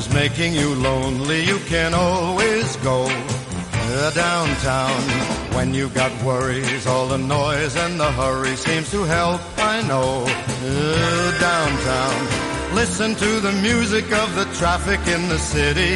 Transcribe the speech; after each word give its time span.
is 0.00 0.14
making 0.14 0.54
you 0.54 0.74
lonely, 0.76 1.44
you 1.44 1.58
can 1.66 1.92
always 1.92 2.76
go 2.76 2.98
uh, 3.06 4.10
downtown. 4.12 5.00
When 5.56 5.74
you've 5.74 5.94
got 5.94 6.10
worries, 6.22 6.86
all 6.86 7.06
the 7.08 7.18
noise 7.18 7.76
and 7.76 8.00
the 8.00 8.10
hurry 8.12 8.56
seems 8.56 8.90
to 8.92 9.02
help, 9.04 9.40
I 9.58 9.76
know. 9.90 10.24
Uh, 10.26 11.38
downtown. 11.48 12.16
Listen 12.74 13.14
to 13.14 13.30
the 13.46 13.52
music 13.68 14.06
of 14.22 14.28
the 14.36 14.46
traffic 14.60 15.00
in 15.14 15.28
the 15.28 15.38
city. 15.38 15.92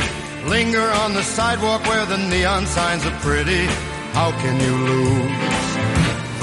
Linger 0.54 0.88
on 1.02 1.14
the 1.14 1.22
sidewalk 1.22 1.82
where 1.86 2.04
the 2.04 2.18
neon 2.18 2.66
signs 2.66 3.06
are 3.06 3.18
pretty. 3.28 3.64
How 4.18 4.30
can 4.42 4.56
you 4.66 4.74
lose? 4.90 5.64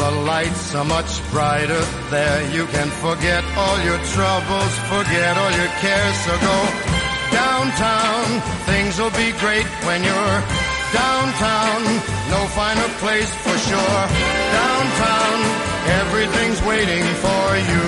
The 0.02 0.12
lights 0.32 0.74
are 0.74 0.86
much 0.98 1.12
brighter 1.30 1.84
there. 2.10 2.40
You 2.56 2.66
can 2.76 2.90
forget 3.06 3.44
all 3.62 3.78
your 3.84 4.00
troubles, 4.16 4.74
forget 4.94 5.38
all 5.38 5.52
your 5.62 5.72
cares. 5.84 6.18
So 6.26 6.34
go 6.50 6.91
downtown. 7.32 8.26
Things 8.66 9.00
will 9.00 9.16
be 9.24 9.32
great 9.44 9.70
when 9.88 10.04
you're 10.04 10.40
downtown. 10.94 11.82
No 12.34 12.42
finer 12.58 12.90
place 13.04 13.32
for 13.44 13.58
sure. 13.70 14.02
Downtown, 14.60 15.38
everything's 16.02 16.62
waiting 16.64 17.06
for 17.26 17.46
you. 17.72 17.88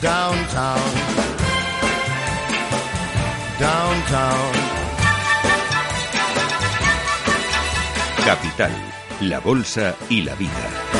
Downtown. 0.00 0.90
Downtown. 3.58 4.52
Capital, 8.24 8.72
la 9.20 9.40
Bolsa 9.40 9.94
y 10.08 10.22
la 10.22 10.34
Vida. 10.34 10.91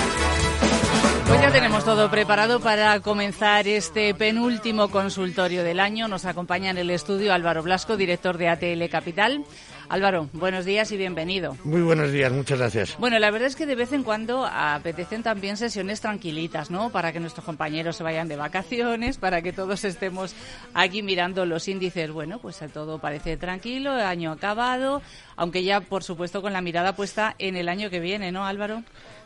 Pues 1.32 1.40
ya 1.40 1.50
tenemos 1.50 1.82
todo 1.82 2.10
preparado 2.10 2.60
para 2.60 3.00
comenzar 3.00 3.66
este 3.66 4.12
penúltimo 4.12 4.90
consultorio 4.90 5.64
del 5.64 5.80
año. 5.80 6.06
Nos 6.06 6.26
acompaña 6.26 6.68
en 6.68 6.76
el 6.76 6.90
estudio 6.90 7.32
Álvaro 7.32 7.62
Blasco, 7.62 7.96
director 7.96 8.36
de 8.36 8.50
ATL 8.50 8.86
Capital. 8.90 9.42
Álvaro, 9.88 10.28
buenos 10.34 10.66
días 10.66 10.92
y 10.92 10.98
bienvenido. 10.98 11.56
Muy 11.64 11.80
buenos 11.80 12.12
días, 12.12 12.32
muchas 12.32 12.58
gracias. 12.58 12.96
Bueno, 12.98 13.18
la 13.18 13.30
verdad 13.30 13.48
es 13.48 13.56
que 13.56 13.64
de 13.64 13.74
vez 13.74 13.92
en 13.92 14.02
cuando 14.02 14.46
apetecen 14.46 15.22
también 15.22 15.56
sesiones 15.56 16.02
tranquilitas, 16.02 16.70
¿no? 16.70 16.90
Para 16.90 17.12
que 17.12 17.20
nuestros 17.20 17.46
compañeros 17.46 17.96
se 17.96 18.02
vayan 18.02 18.28
de 18.28 18.36
vacaciones, 18.36 19.16
para 19.16 19.40
que 19.40 19.54
todos 19.54 19.84
estemos 19.84 20.34
aquí 20.74 21.02
mirando 21.02 21.46
los 21.46 21.66
índices. 21.66 22.10
Bueno, 22.10 22.40
pues 22.40 22.60
todo 22.74 22.98
parece 22.98 23.38
tranquilo, 23.38 23.92
año 23.92 24.32
acabado, 24.32 25.00
aunque 25.36 25.64
ya, 25.64 25.80
por 25.80 26.04
supuesto, 26.04 26.42
con 26.42 26.52
la 26.52 26.60
mirada 26.60 26.94
puesta 26.94 27.34
en 27.38 27.56
el 27.56 27.70
año 27.70 27.88
que 27.88 28.00
viene, 28.00 28.32
¿no, 28.32 28.46
Álvaro? 28.46 28.82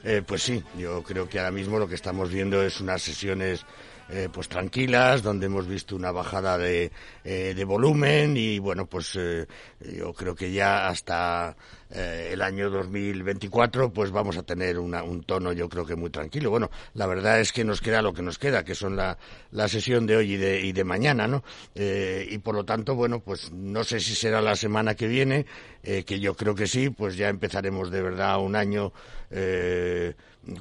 Eh, 0.09 0.23
pues 0.25 0.45
sí, 0.45 0.63
yo 0.79 1.03
creo 1.03 1.29
que 1.29 1.41
ahora 1.41 1.51
mismo 1.51 1.81
lo 1.81 1.89
que 1.89 1.97
estamos 1.97 2.31
viendo 2.31 2.63
es 2.63 2.81
unas 2.81 3.03
sesiones 3.03 3.67
eh, 4.09 4.29
pues 4.33 4.49
tranquilas, 4.49 5.23
donde 5.23 5.47
hemos 5.47 5.67
visto 5.67 5.97
una 5.97 6.13
bajada 6.13 6.57
de, 6.59 6.93
eh, 7.25 7.55
de 7.57 7.65
volumen 7.65 8.37
y 8.37 8.59
bueno, 8.59 8.87
pues 8.87 9.17
eh, 9.17 9.47
yo 9.81 10.13
creo 10.13 10.35
que 10.35 10.53
ya 10.53 10.87
hasta 10.89 11.57
eh, 11.91 12.31
el 12.33 12.43
año 12.43 12.71
2024 12.71 13.93
pues 13.93 14.11
vamos 14.11 14.37
a 14.37 14.43
tener 14.43 14.79
una, 14.79 15.03
un 15.03 15.23
tono 15.23 15.53
yo 15.53 15.69
creo 15.69 15.85
que 15.85 15.97
muy 15.97 16.11
tranquilo. 16.11 16.51
Bueno, 16.51 16.71
la 16.95 17.07
verdad 17.07 17.41
es 17.41 17.53
que 17.53 17.65
nos 17.65 17.81
queda 17.81 18.03
lo 18.03 18.13
que 18.13 18.23
nos 18.23 18.39
queda, 18.39 18.65
que 18.65 18.75
son 18.75 18.97
la, 18.97 19.19
la 19.51 19.69
sesión 19.69 20.07
de 20.07 20.17
hoy 20.17 20.35
y 20.35 20.37
de, 20.37 20.61
y 20.61 20.73
de 20.73 20.85
mañana, 20.85 21.27
¿no? 21.27 21.43
Eh, 21.75 22.27
y 22.31 22.39
por 22.39 22.55
lo 22.55 22.65
tanto, 22.65 22.95
bueno, 22.95 23.21
pues 23.21 23.53
no 23.53 23.85
sé 23.85 24.01
si 24.01 24.15
será 24.15 24.41
la 24.41 24.57
semana 24.57 24.95
que 24.95 25.07
viene, 25.09 25.47
que 25.83 26.19
yo 26.19 26.35
creo 26.35 26.57
que 26.57 26.67
sí, 26.67 26.91
pues 26.91 27.17
ya 27.17 27.29
empezaremos 27.29 27.93
de 27.93 28.03
verdad 28.03 28.41
un 28.41 28.57
año 28.57 28.93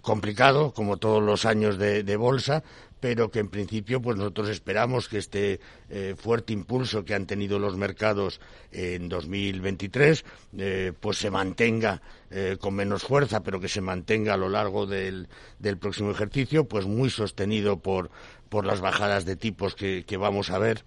complicado, 0.04 0.72
como 0.72 0.98
todos 0.98 1.24
los 1.24 1.46
años 1.46 1.80
de 1.80 2.16
bolsa, 2.16 2.64
pero 3.06 3.30
que 3.30 3.38
en 3.38 3.50
principio 3.50 4.02
pues 4.02 4.18
nosotros 4.18 4.50
esperamos 4.50 5.08
que 5.08 5.20
este 5.20 5.60
eh, 5.92 6.16
fuerte 6.18 6.54
impulso 6.54 7.06
que 7.06 7.14
han 7.14 7.28
tenido 7.28 7.60
los 7.60 7.78
mercados 7.78 8.42
en 8.72 9.10
2023 9.10 10.26
eh, 10.58 10.92
pues 11.00 11.20
se 11.20 11.30
mantenga 11.30 12.02
eh, 12.32 12.58
con 12.60 12.74
menos 12.74 13.04
fuerza 13.04 13.44
pero 13.44 13.60
que 13.60 13.68
se 13.68 13.80
mantenga 13.80 14.34
a 14.34 14.38
lo 14.38 14.50
largo 14.50 14.88
del, 14.88 15.28
del 15.60 15.78
próximo 15.78 16.10
ejercicio 16.10 16.68
pues 16.68 16.88
muy 16.88 17.12
sostenido 17.12 17.78
por, 17.78 18.10
por 18.50 18.66
las 18.66 18.82
bajadas 18.82 19.24
de 19.24 19.36
tipos 19.36 19.76
que, 19.76 20.04
que 20.04 20.18
vamos 20.18 20.50
a 20.50 20.58
ver 20.58 20.84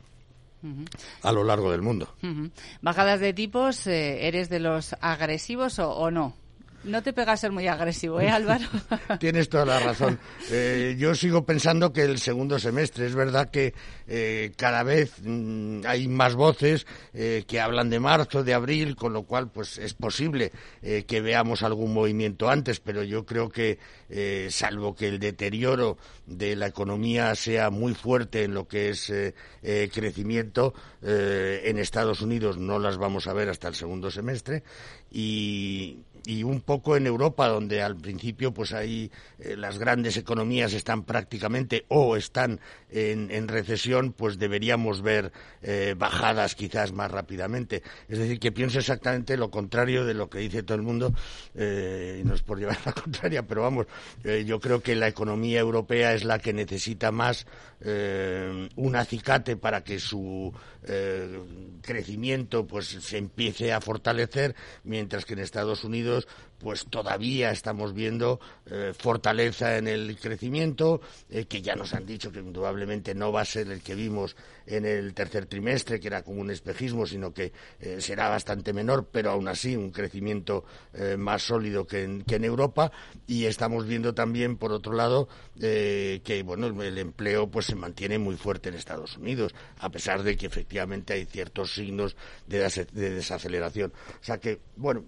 a 1.23 1.31
lo 1.31 1.45
largo 1.45 1.71
del 1.71 1.83
mundo. 1.83 2.13
Uh 2.21 2.27
-huh. 2.27 2.51
Bajadas 2.83 3.21
de 3.21 3.33
tipos, 3.33 3.87
eh, 3.87 4.27
¿eres 4.27 4.49
de 4.49 4.59
los 4.59 4.97
agresivos 5.01 5.79
o, 5.79 5.93
o 5.93 6.11
no? 6.11 6.35
No 6.89 7.03
te 7.03 7.13
pega 7.13 7.33
a 7.33 7.37
ser 7.37 7.53
muy 7.53 7.67
agresivo, 7.69 8.21
¿eh, 8.21 8.31
Álvaro? 8.31 8.65
Tienes 9.21 9.49
toda 9.49 9.67
la 9.67 9.79
razón. 9.79 10.19
Eh, 10.51 10.97
yo 10.99 11.15
sigo 11.15 11.45
pensando 11.45 11.93
que 11.93 12.03
el 12.03 12.19
segundo 12.19 12.59
semestre, 12.59 13.07
es 13.07 13.15
verdad 13.15 13.51
que 13.51 13.75
eh, 14.07 14.53
cada 14.57 14.83
vez 14.83 15.13
mmm, 15.23 15.83
hay 15.87 16.09
más 16.09 16.35
voces 16.35 16.87
eh, 17.13 17.45
que 17.47 17.61
hablan 17.61 17.91
de 17.91 18.01
marzo, 18.01 18.43
de 18.43 18.55
abril, 18.55 18.97
con 18.97 19.13
lo 19.13 19.25
cual 19.25 19.51
pues 19.51 19.77
es 19.79 19.93
posible 19.93 20.53
que 20.81 21.21
veamos 21.21 21.63
algún 21.63 21.93
movimiento 21.93 22.49
antes, 22.49 22.81
pero 22.81 23.03
yo 23.03 23.27
creo 23.27 23.51
que, 23.51 23.79
salvo 24.51 24.95
que 24.95 25.09
el 25.09 25.19
deterioro 25.19 25.99
de 26.27 26.57
la 26.57 26.69
economía 26.69 27.35
sea 27.35 27.71
muy 27.71 27.95
fuerte 27.95 28.45
en 28.45 28.55
lo 28.55 28.67
que 28.67 28.91
es 28.91 29.13
crecimiento, 29.93 30.73
en 31.03 31.79
Estados 31.79 32.23
Unidos 32.23 32.57
no 32.57 32.79
las 32.79 32.97
vamos 32.97 33.27
a 33.27 33.33
ver 33.33 33.49
hasta 33.49 33.69
el 33.69 33.75
segundo 33.75 34.11
semestre 34.11 34.63
y, 35.11 35.99
y 36.27 36.43
un 36.43 36.61
poco 36.61 36.97
en 36.97 37.07
Europa, 37.07 37.49
donde 37.49 37.83
al 37.83 37.97
principio 37.97 38.53
pues 38.53 38.73
ahí 38.73 39.11
eh, 39.39 39.57
las 39.57 39.79
grandes 39.79 40.17
economías 40.17 40.73
están 40.73 41.05
prácticamente 41.05 41.85
o 41.89 42.17
están 42.17 42.61
en, 42.91 43.49
recesión, 43.49 44.13
pues 44.13 44.39
deberíamos 44.39 45.03
ver 45.03 45.33
eh, 45.63 45.95
bajadas 45.97 46.55
quizás 46.55 46.93
más 46.93 47.11
rápidamente. 47.11 47.83
Es 48.09 48.19
decir, 48.19 48.39
que 48.39 48.53
pienso 48.53 48.79
exactamente 48.79 49.37
lo 49.37 49.51
contrario 49.51 50.05
de 50.05 50.15
lo 50.15 50.29
que 50.29 50.39
dice 50.39 50.63
todo 50.63 50.77
el 50.77 50.83
mundo, 50.83 51.15
eh, 51.55 52.21
y 52.21 52.27
no 52.27 52.35
es 52.35 52.43
por 52.43 52.59
llevar 52.59 52.79
la 52.85 52.93
contraria, 52.93 53.47
pero 53.47 53.63
vamos, 53.63 53.87
yo 54.47 54.61
creo 54.61 54.83
que 54.83 54.95
la 54.97 55.09
economía 55.09 55.61
europea 55.61 56.15
es 56.15 56.25
la 56.25 56.39
que 56.39 56.53
necesita 56.53 57.13
más 57.13 57.47
un 57.81 58.97
acicate 58.97 59.57
para 59.57 59.85
que 59.85 60.01
su 60.01 60.53
crecimiento 61.81 62.67
pues 62.67 62.87
se 62.89 63.19
empiece 63.19 63.73
a 63.73 63.81
fortalecer, 63.81 64.57
mientras 64.85 65.25
que 65.25 65.35
en 65.35 65.41
Estados 65.41 65.85
Unidos 65.85 66.08
pues 66.59 66.87
todavía 66.87 67.51
estamos 67.51 67.95
viendo 67.95 68.41
eh, 68.67 68.93
fortaleza 68.97 69.77
en 69.77 69.87
el 69.89 70.19
crecimiento, 70.19 71.01
eh, 71.31 71.47
que 71.47 71.63
ya 71.63 71.77
nos 71.77 71.95
han 71.95 72.05
dicho 72.05 72.33
que 72.33 72.41
indudablemente 72.41 73.15
no 73.15 73.33
va 73.33 73.43
a 73.43 73.45
ser 73.45 73.71
el 73.71 73.81
que 73.81 73.95
vimos 73.95 74.37
en 74.67 74.85
el 74.85 75.15
tercer 75.15 75.47
trimestre, 75.47 76.01
que 76.01 76.09
era 76.09 76.23
como 76.23 76.41
un 76.41 76.51
espejismo, 76.51 77.07
sino 77.07 77.33
que 77.33 77.53
eh, 77.81 78.01
será 78.01 78.29
bastante 78.29 78.73
menor, 78.73 79.09
pero 79.11 79.31
aún 79.31 79.49
así 79.49 79.77
un 79.77 79.91
crecimiento 79.91 80.65
más 81.17 81.43
sólido 81.43 81.87
que 81.87 82.03
en, 82.03 82.23
que 82.23 82.37
en, 82.37 82.45
Europa. 82.45 82.91
Y 83.27 83.45
estamos 83.45 83.87
viendo 83.87 84.15
también, 84.15 84.57
por 84.57 84.73
otro 84.73 84.93
lado, 84.93 85.29
que 85.59 86.43
bueno, 86.45 86.67
el 86.83 86.99
empleo 86.99 87.49
pues 87.51 87.67
se 87.67 87.77
mantiene 87.77 88.19
muy 88.19 88.37
fuerte 88.37 88.69
en 88.69 88.75
Estados 88.75 89.17
Unidos, 89.17 89.55
a 89.79 89.91
pesar 89.91 90.23
de 90.23 90.37
que 90.37 90.47
efectivamente 90.47 91.13
hay 91.13 91.25
ciertos 91.25 91.75
signos 91.75 92.17
de, 92.47 92.59
de 92.93 93.11
desaceleración. 93.11 93.93
O 94.21 94.25
sea 94.25 94.39
que, 94.39 94.61
bueno, 94.77 95.05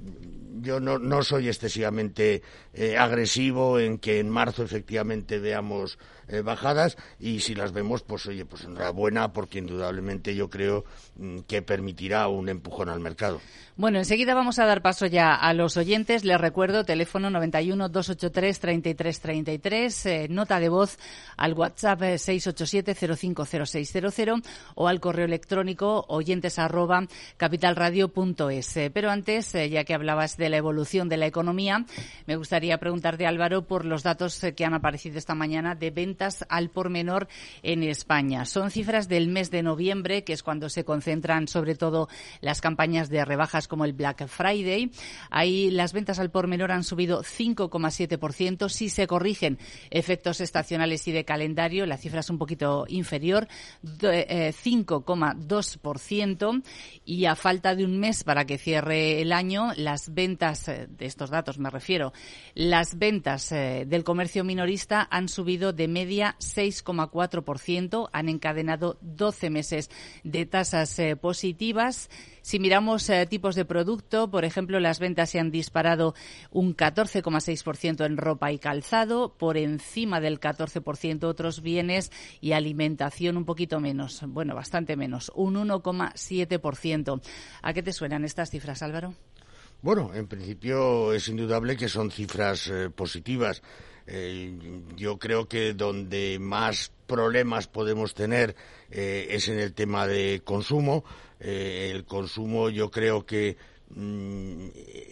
yo 0.60 0.81
no, 0.81 0.90
no 0.99 1.23
soy 1.23 1.49
excesivamente 1.49 2.43
eh, 2.75 2.97
agresivo 2.97 3.78
en 3.78 3.99
que 3.99 4.19
en 4.19 4.31
marzo 4.31 4.62
efectivamente 4.62 5.39
veamos 5.39 5.99
eh, 6.31 6.43
bajadas 6.43 6.97
y 7.19 7.41
si 7.41 7.55
las 7.55 7.73
vemos, 7.73 8.03
pues 8.03 8.27
oye, 8.27 8.45
pues 8.45 8.65
enhorabuena 8.65 9.33
porque 9.33 9.59
indudablemente 9.59 10.34
yo 10.34 10.49
creo 10.49 10.84
mm, 11.16 11.41
que 11.41 11.63
permitirá 11.63 12.28
un 12.28 12.49
empujón 12.49 12.89
al 12.89 13.01
mercado. 13.01 13.41
Bueno, 13.77 13.99
enseguida 13.99 14.34
vamos 14.34 14.59
a 14.59 14.66
dar 14.66 14.83
paso 14.83 15.07
ya 15.07 15.34
a 15.34 15.54
los 15.54 15.77
oyentes. 15.77 16.25
Les 16.25 16.41
recuerdo, 16.41 16.84
teléfono 16.84 17.31
91 17.31 17.89
283 17.89 18.60
33 18.60 19.21
33, 19.21 20.07
eh, 20.07 20.27
nota 20.28 20.60
de 20.60 20.69
voz 20.69 20.99
al 21.37 21.54
WhatsApp 21.54 22.01
687 22.19 22.95
050600 22.95 24.43
o 24.75 24.89
al 24.89 25.01
correo 25.01 25.25
electrónico 25.25 26.04
oyentes 26.09 26.59
arroba 26.59 27.07
capitalradio.es. 27.37 28.77
Eh, 28.77 28.91
pero 28.93 29.10
antes, 29.10 29.54
eh, 29.54 29.69
ya 29.71 29.84
que 29.84 29.95
hablabas 29.95 30.37
de 30.37 30.49
la 30.49 30.57
evolución 30.57 31.09
de 31.09 31.16
la 31.16 31.27
economía, 31.27 31.84
me 32.27 32.37
gustaría 32.37 32.78
preguntarte, 32.78 33.27
Álvaro, 33.27 33.66
por 33.66 33.84
los 33.84 34.03
datos 34.03 34.43
eh, 34.45 34.54
que 34.54 34.65
han 34.65 34.75
aparecido 34.75 35.19
esta 35.19 35.34
mañana 35.34 35.75
de 35.75 35.91
al 36.49 36.71
por 36.71 36.91
menor 36.91 37.28
en 37.63 37.83
España. 37.83 38.45
Son 38.45 38.71
cifras 38.71 39.09
del 39.09 39.28
mes 39.28 39.51
de 39.51 39.63
noviembre, 39.63 40.22
que 40.22 40.34
es 40.34 40.43
cuando 40.43 40.69
se 40.69 40.84
concentran 40.84 41.49
sobre 41.49 41.75
todo 41.75 42.09
las 42.41 42.61
campañas 42.61 43.09
de 43.09 43.25
rebajas 43.25 43.67
como 43.69 43.87
el 43.87 43.95
Black 43.95 44.28
Friday. 44.28 44.91
Ahí 45.31 45.71
las 45.71 45.95
ventas 45.95 46.19
al 46.19 46.31
por 46.31 46.47
menor 46.47 46.72
han 46.72 46.84
subido 46.84 47.22
5,7%. 47.22 48.69
Si 48.69 48.91
se 48.91 49.07
corrigen 49.07 49.59
efectos 49.91 50.43
estacionales 50.43 51.09
y 51.09 51.13
de 51.13 51.25
calendario, 51.25 51.87
la 51.87 51.97
cifra 51.97 52.21
es 52.21 52.28
un 52.28 52.37
poquito 52.39 52.84
inferior, 52.89 53.49
eh, 54.03 54.53
5,2%. 54.53 56.63
Y 57.05 57.25
a 57.25 57.34
falta 57.34 57.75
de 57.75 57.84
un 57.84 57.99
mes 57.99 58.25
para 58.25 58.45
que 58.45 58.59
cierre 58.59 59.23
el 59.23 59.33
año, 59.33 59.73
las 59.77 60.13
ventas 60.13 60.66
de 60.66 61.07
estos 61.07 61.31
datos 61.31 61.59
me 61.59 61.71
refiero, 61.71 62.13
las 62.55 62.99
ventas 62.99 63.51
del 63.51 64.05
comercio 64.05 64.45
minorista 64.45 65.09
han 65.11 65.28
subido 65.28 65.73
de 65.73 65.89
media 65.89 66.09
6,4%, 66.18 68.10
han 68.12 68.28
encadenado 68.28 68.98
12 69.01 69.51
meses 69.51 69.91
de 70.24 70.47
tasas 70.47 71.01
positivas 71.21 72.09
si 72.42 72.59
miramos 72.59 73.09
eh, 73.10 73.27
tipos 73.27 73.54
de 73.54 73.65
producto, 73.65 74.30
por 74.30 74.45
ejemplo, 74.45 74.80
las 74.80 74.98
ventas 74.98 75.30
se 75.30 75.39
han 75.39 75.51
disparado 75.51 76.15
un 76.51 76.74
14,6% 76.74 78.07
en 78.07 78.16
ropa 78.16 78.51
y 78.51 78.59
calzado, 78.59 79.34
por 79.36 79.57
encima 79.57 80.21
del 80.21 80.41
14% 80.41 81.24
otros 81.24 81.60
bienes 81.60 82.10
y 82.41 82.53
alimentación 82.53 83.36
un 83.36 83.45
poquito 83.45 83.78
menos, 83.80 84.22
bueno, 84.27 84.54
bastante 84.54 84.97
menos, 84.97 85.30
un 85.34 85.54
1,7%. 85.56 87.21
¿A 87.63 87.72
qué 87.72 87.83
te 87.83 87.92
suenan 87.92 88.24
estas 88.24 88.51
cifras, 88.51 88.83
Álvaro? 88.83 89.15
Bueno, 89.83 90.13
en 90.15 90.27
principio 90.27 91.13
es 91.13 91.28
indudable 91.28 91.77
que 91.77 91.89
son 91.89 92.10
cifras 92.10 92.68
eh, 92.68 92.91
positivas. 92.91 93.63
Eh, 94.10 94.59
yo 94.97 95.18
creo 95.18 95.48
que 95.48 95.72
donde 95.72 96.39
más 96.41 96.92
problemas 97.07 97.68
podemos 97.68 98.15
tener 98.15 98.57
es 98.91 99.48
en 99.48 99.59
el 99.59 99.72
tema 99.72 100.07
de 100.07 100.42
consumo. 100.45 101.04
Eh, 101.41 101.91
el 101.95 102.04
consumo 102.04 102.68
yo 102.68 102.91
creo 102.91 103.24
que 103.24 103.57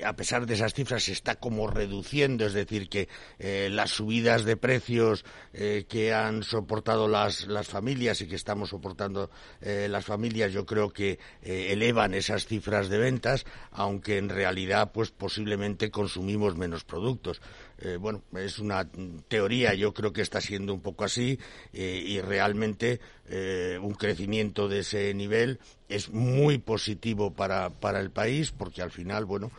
a 0.05 0.17
pesar 0.17 0.47
de 0.47 0.55
esas 0.55 0.75
cifras 0.75 1.05
se 1.05 1.13
está 1.13 1.37
como 1.37 1.67
reduciendo, 1.67 2.47
es 2.47 2.53
decir, 2.53 2.89
que 2.89 3.09
eh, 3.39 3.69
las 3.71 3.91
subidas 3.91 4.45
de 4.45 4.57
precios 4.57 5.25
eh, 5.53 5.85
que 5.89 6.13
han 6.15 6.43
soportado 6.43 7.09
las, 7.09 7.47
las, 7.47 7.67
familias 7.67 8.21
y 8.21 8.29
que 8.29 8.37
estamos 8.37 8.71
soportando 8.71 9.31
las 9.61 10.05
familias, 10.05 10.53
yo 10.53 10.65
creo 10.65 10.91
que 10.91 11.19
elevan 11.43 12.15
esas 12.15 12.47
cifras 12.47 12.89
de 12.89 12.99
ventas, 12.99 13.45
aunque 13.71 14.17
en 14.19 14.29
realidad, 14.29 14.93
pues 14.93 15.11
posiblemente 15.11 15.91
consumimos 15.91 16.57
menos 16.57 16.85
productos. 16.85 17.41
Eh, 17.81 17.97
bueno, 17.97 18.25
es 18.37 18.59
una 18.59 18.89
teoría, 19.29 19.73
yo 19.75 19.95
creo 19.95 20.13
que 20.13 20.21
está 20.23 20.41
siendo 20.41 20.75
un 20.75 20.81
poco 20.81 21.05
así 21.05 21.39
eh, 21.73 22.03
y 22.05 22.21
realmente 22.21 23.01
eh, 23.29 23.79
un 23.81 23.95
crecimiento 23.95 24.69
de 24.69 24.81
ese 24.81 25.15
nivel 25.15 25.61
es 25.89 26.11
muy 26.11 26.59
positivo 26.59 27.33
para, 27.33 27.71
para 27.71 28.01
el 28.01 28.11
país 28.11 28.51
al 28.81 28.91
final, 28.91 29.25
bueno, 29.25 29.51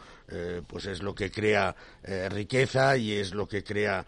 pues 0.68 0.86
es 0.86 1.02
lo 1.02 1.14
que 1.14 1.32
crea 1.32 1.76
riqueza 2.30 2.98
y 2.98 3.14
es 3.14 3.34
lo 3.34 3.48
que 3.48 3.64
crea, 3.64 4.06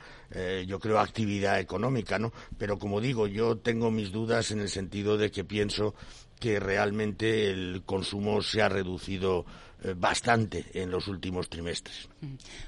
yo 0.66 0.80
creo, 0.80 1.00
actividad 1.00 1.60
económica, 1.60 2.20
¿no? 2.20 2.32
Pero 2.58 2.78
como 2.78 3.02
digo, 3.02 3.28
yo 3.28 3.58
tengo 3.58 3.92
mis 3.92 4.12
dudas 4.12 4.52
en 4.52 4.60
el 4.60 4.70
sentido 4.70 5.18
de 5.18 5.32
que 5.32 5.44
pienso 5.44 5.96
que 6.40 6.60
realmente 6.60 7.50
el 7.50 7.84
consumo 7.86 8.42
se 8.42 8.62
ha 8.62 8.70
reducido 8.70 9.46
eh, 9.84 9.96
bastante 9.98 10.66
en 10.74 10.92
los 10.92 11.08
últimos 11.08 11.50
trimestres. 11.50 12.08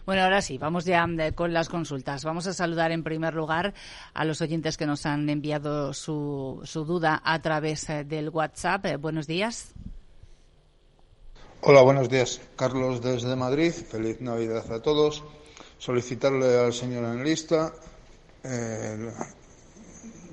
Bueno, 0.05 0.23
ahora 0.23 0.41
sí, 0.41 0.57
vamos 0.57 0.85
ya 0.85 1.05
eh, 1.19 1.33
con 1.33 1.53
las 1.53 1.69
consultas. 1.69 2.23
Vamos 2.23 2.47
a 2.47 2.53
saludar 2.53 2.91
en 2.91 3.03
primer 3.03 3.35
lugar 3.35 3.75
a 4.13 4.25
los 4.25 4.41
oyentes 4.41 4.77
que 4.77 4.87
nos 4.87 5.05
han 5.05 5.29
enviado 5.29 5.93
su, 5.93 6.61
su 6.63 6.85
duda 6.85 7.21
a 7.23 7.39
través 7.41 7.87
eh, 7.89 8.03
del 8.03 8.29
WhatsApp. 8.29 8.99
buenos 8.99 9.27
días. 9.27 9.73
Hola, 11.65 11.81
buenos 11.81 12.09
días. 12.09 12.41
Carlos 12.57 13.01
desde 13.01 13.37
Madrid. 13.37 13.71
Feliz 13.71 14.19
Navidad 14.19 14.69
a 14.69 14.81
todos. 14.81 15.23
Solicitarle 15.77 16.57
al 16.57 16.73
señor 16.73 17.05
analista 17.05 17.71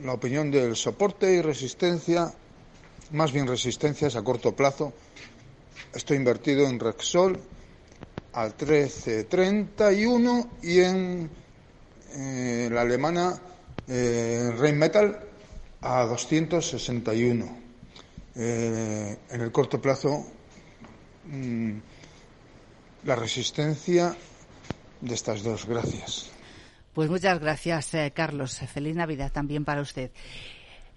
la 0.03 0.13
opinión 0.13 0.51
del 0.51 0.75
soporte 0.75 1.33
y 1.33 1.41
resistencia, 1.41 2.35
más 3.13 3.31
bien 3.31 3.47
resistencias 3.47 4.17
a 4.17 4.25
corto 4.25 4.57
plazo 4.57 4.93
Estoy 5.95 6.17
invertido 6.17 6.67
en 6.67 6.81
Rexol 6.81 7.39
al 8.33 8.57
13.31 8.57 10.49
y 10.65 10.81
en 10.81 11.31
eh, 12.13 12.69
la 12.73 12.81
alemana 12.81 13.41
eh, 13.87 14.51
Rheinmetall 14.59 15.17
a 15.81 16.07
261. 16.07 17.59
Eh, 18.35 19.17
en 19.31 19.41
el 19.41 19.53
corto 19.53 19.81
plazo, 19.81 20.27
mm, 21.31 21.79
la 23.05 23.17
resistencia 23.17 24.17
de 25.01 25.15
estas 25.15 25.43
dos. 25.43 25.67
Gracias. 25.67 26.31
Pues 26.93 27.09
muchas 27.09 27.39
gracias, 27.41 27.95
eh, 27.95 28.13
Carlos. 28.15 28.59
Feliz 28.73 28.97
Navidad 28.97 29.33
también 29.33 29.65
para 29.65 29.81
usted. 29.81 30.11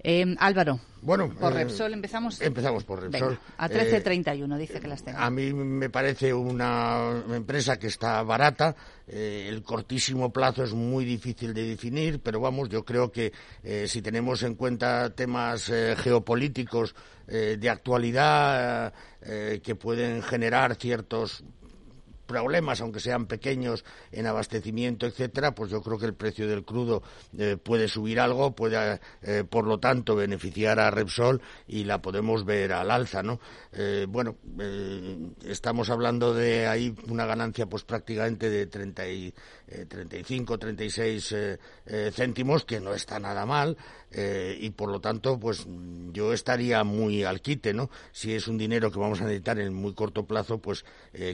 Eh, 0.03 0.35
Álvaro. 0.39 0.81
Bueno, 1.01 1.29
por 1.29 1.53
eh, 1.53 1.63
Repsol 1.63 1.93
empezamos. 1.93 2.41
Empezamos 2.41 2.83
por 2.83 3.01
Repsol. 3.01 3.39
a 3.57 3.69
13.31 3.69 4.57
dice 4.57 4.81
que 4.81 4.87
las 4.87 5.01
tengo. 5.01 5.17
A 5.17 5.29
mí 5.29 5.53
me 5.53 5.89
parece 5.89 6.33
una 6.33 7.23
empresa 7.33 7.79
que 7.79 7.87
está 7.87 8.21
barata. 8.23 8.75
Eh, 9.07 9.47
el 9.47 9.63
cortísimo 9.63 10.31
plazo 10.31 10.63
es 10.63 10.73
muy 10.73 11.05
difícil 11.05 11.53
de 11.53 11.63
definir, 11.63 12.19
pero 12.21 12.41
vamos, 12.41 12.67
yo 12.67 12.83
creo 12.83 13.11
que 13.11 13.31
si 13.87 14.01
tenemos 14.01 14.43
en 14.43 14.55
cuenta 14.55 15.09
temas 15.09 15.71
geopolíticos 15.97 16.95
de 17.27 17.69
actualidad 17.69 18.93
que 19.21 19.75
pueden 19.75 20.21
generar 20.21 20.75
ciertos 20.75 21.43
problemas, 22.25 22.81
aunque 22.81 22.99
sean 22.99 23.27
pequeños, 23.27 23.83
en 24.11 24.27
abastecimiento, 24.27 25.05
etcétera, 25.05 25.53
pues 25.55 25.71
yo 25.71 25.81
creo 25.81 25.97
que 25.97 26.05
el 26.05 26.13
precio 26.13 26.47
del 26.47 26.63
crudo 26.63 27.03
eh, 27.37 27.57
puede 27.61 27.87
subir 27.87 28.19
algo, 28.19 28.55
puede, 28.55 28.99
eh, 29.21 29.43
por 29.49 29.65
lo 29.65 29.79
tanto, 29.79 30.15
beneficiar 30.15 30.79
a 30.79 30.91
Repsol 30.91 31.41
y 31.67 31.83
la 31.83 32.01
podemos 32.01 32.45
ver 32.45 32.73
al 32.73 32.91
alza, 32.91 33.23
¿no? 33.23 33.39
Eh, 33.71 34.05
bueno, 34.07 34.37
estamos 35.45 35.89
hablando 35.89 36.33
de 36.33 36.67
ahí 36.67 36.95
una 37.07 37.25
ganancia, 37.25 37.65
pues 37.65 37.83
prácticamente 37.83 38.49
de 38.49 38.67
30 38.67 39.07
y, 39.07 39.33
35, 39.87 40.59
36 40.59 41.35
céntimos, 42.11 42.63
que 42.63 42.79
no 42.79 42.93
está 42.93 43.19
nada 43.19 43.45
mal, 43.45 43.75
y 44.11 44.69
por 44.71 44.91
lo 44.91 45.01
tanto, 45.01 45.39
pues 45.39 45.65
yo 46.11 46.31
estaría 46.31 46.83
muy 46.83 47.23
al 47.23 47.41
quite, 47.41 47.73
¿no? 47.73 47.89
Si 48.11 48.33
es 48.33 48.47
un 48.47 48.59
dinero 48.59 48.91
que 48.91 48.99
vamos 48.99 49.21
a 49.21 49.23
necesitar 49.23 49.57
en 49.59 49.73
muy 49.73 49.93
corto 49.93 50.27
plazo, 50.27 50.59
pues 50.59 50.85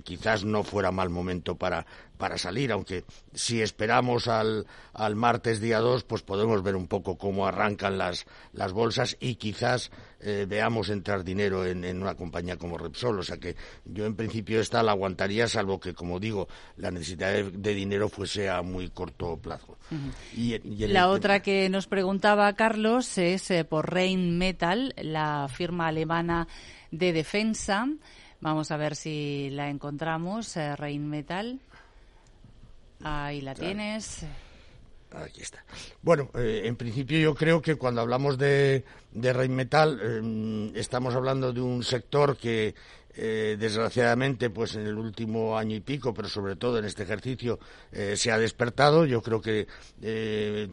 quizás 0.03 0.45
no 0.45 0.63
fuera 0.79 0.91
mal 0.91 1.09
momento 1.09 1.57
para, 1.57 1.85
para 2.17 2.37
salir, 2.37 2.71
aunque 2.71 3.03
si 3.33 3.61
esperamos 3.61 4.29
al, 4.29 4.65
al 4.93 5.17
martes 5.17 5.59
día 5.59 5.79
2, 5.79 6.05
pues 6.05 6.21
podemos 6.21 6.63
ver 6.63 6.77
un 6.77 6.87
poco 6.87 7.17
cómo 7.17 7.45
arrancan 7.45 7.97
las, 7.97 8.25
las 8.53 8.71
bolsas 8.71 9.17
y 9.19 9.35
quizás 9.35 9.91
eh, 10.21 10.45
veamos 10.47 10.87
entrar 10.87 11.25
dinero 11.25 11.65
en, 11.65 11.83
en, 11.83 12.01
una 12.01 12.15
compañía 12.15 12.55
como 12.55 12.77
Repsol. 12.77 13.19
O 13.19 13.23
sea 13.23 13.35
que 13.35 13.57
yo 13.83 14.05
en 14.05 14.15
principio 14.15 14.61
esta 14.61 14.81
la 14.81 14.93
aguantaría, 14.93 15.49
salvo 15.49 15.81
que, 15.81 15.93
como 15.93 16.17
digo, 16.17 16.47
la 16.77 16.91
necesidad 16.91 17.33
de, 17.33 17.73
dinero 17.73 18.07
fuese 18.07 18.49
a 18.49 18.61
muy 18.61 18.89
corto 18.91 19.35
plazo. 19.35 19.77
y, 20.33 20.59
la 20.87 21.09
otra 21.09 21.41
que 21.41 21.67
nos 21.67 21.87
preguntaba 21.87 22.53
Carlos 22.53 23.17
es 23.17 23.51
eh, 23.51 23.65
por 23.65 23.93
Rain 23.93 24.37
Metal, 24.37 24.93
la 24.95 25.49
firma 25.53 25.87
alemana 25.87 26.47
de 26.89 27.11
defensa. 27.11 27.85
Vamos 28.41 28.71
a 28.71 28.77
ver 28.77 28.95
si 28.95 29.49
la 29.51 29.69
encontramos. 29.69 30.55
Eh, 30.57 30.75
Rain 30.75 31.09
Metal. 31.09 31.59
Ahí 33.03 33.41
la 33.41 33.55
tienes. 33.55 34.25
Aquí 35.11 35.41
está. 35.41 35.63
Bueno, 36.01 36.29
eh, 36.35 36.61
en 36.65 36.75
principio 36.75 37.17
yo 37.19 37.33
creo 37.33 37.61
que 37.61 37.75
cuando 37.75 38.01
hablamos 38.01 38.37
de, 38.37 38.83
de 39.11 39.33
Rheinmetall 39.33 39.99
eh, 40.01 40.71
estamos 40.75 41.15
hablando 41.15 41.51
de 41.51 41.61
un 41.61 41.83
sector 41.83 42.37
que 42.37 42.75
eh, 43.15 43.57
desgraciadamente, 43.59 44.51
pues 44.51 44.75
en 44.75 44.85
el 44.85 44.95
último 44.95 45.57
año 45.57 45.75
y 45.75 45.79
pico, 45.79 46.13
pero 46.13 46.29
sobre 46.29 46.55
todo 46.55 46.77
en 46.77 46.85
este 46.85 47.03
ejercicio, 47.03 47.59
se 47.91 48.31
ha 48.31 48.37
despertado. 48.37 49.05
Yo 49.05 49.21
creo 49.21 49.41
que 49.41 49.67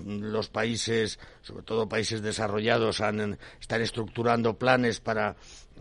los 0.04 0.48
países, 0.48 1.18
sobre 1.40 1.64
todo 1.64 1.88
países 1.88 2.22
desarrollados, 2.22 3.00
han, 3.00 3.38
están 3.58 3.80
estructurando 3.80 4.54
planes 4.58 5.00
para 5.00 5.34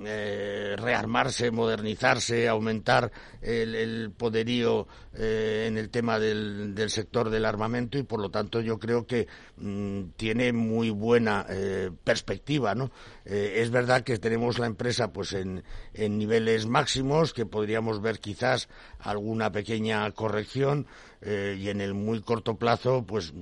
eh, 0.04 0.76
rearmarse, 0.78 1.52
modernizarse, 1.52 2.50
aumentar 2.50 3.14
el, 3.42 4.12
poderío 4.12 4.90
eh, 5.14 5.68
en 5.70 5.78
el 5.78 5.90
tema 5.90 6.20
del, 6.20 6.76
sector 6.90 7.30
del 7.30 7.46
armamento 7.46 7.98
y 7.98 8.04
por 8.04 8.20
lo 8.20 8.30
tanto 8.30 8.60
yo 8.60 8.78
creo 8.78 9.08
que 9.08 9.26
mm, 9.56 10.10
tiene 10.18 10.52
muy 10.52 10.90
buena 10.90 11.46
eh, 11.48 11.92
perspectiva, 12.04 12.76
¿no? 12.76 12.92
es 13.24 13.72
verdad 13.72 14.04
que 14.04 14.20
tenemos 14.20 14.60
la 14.60 14.68
empresa 14.68 15.12
pues 15.12 15.34
en, 15.34 15.64
niveles 15.96 16.68
máximos 16.68 17.34
que 17.34 17.48
podríamos 17.48 18.00
ver 18.00 18.20
quizás 18.20 18.70
alguna 19.00 19.52
pequeña 19.52 20.12
corrección 20.12 20.86
y 21.26 21.70
en 21.70 21.82
el 21.82 21.96
muy 21.96 22.22
corto 22.22 22.58
plazo, 22.58 23.04
pues 23.04 23.34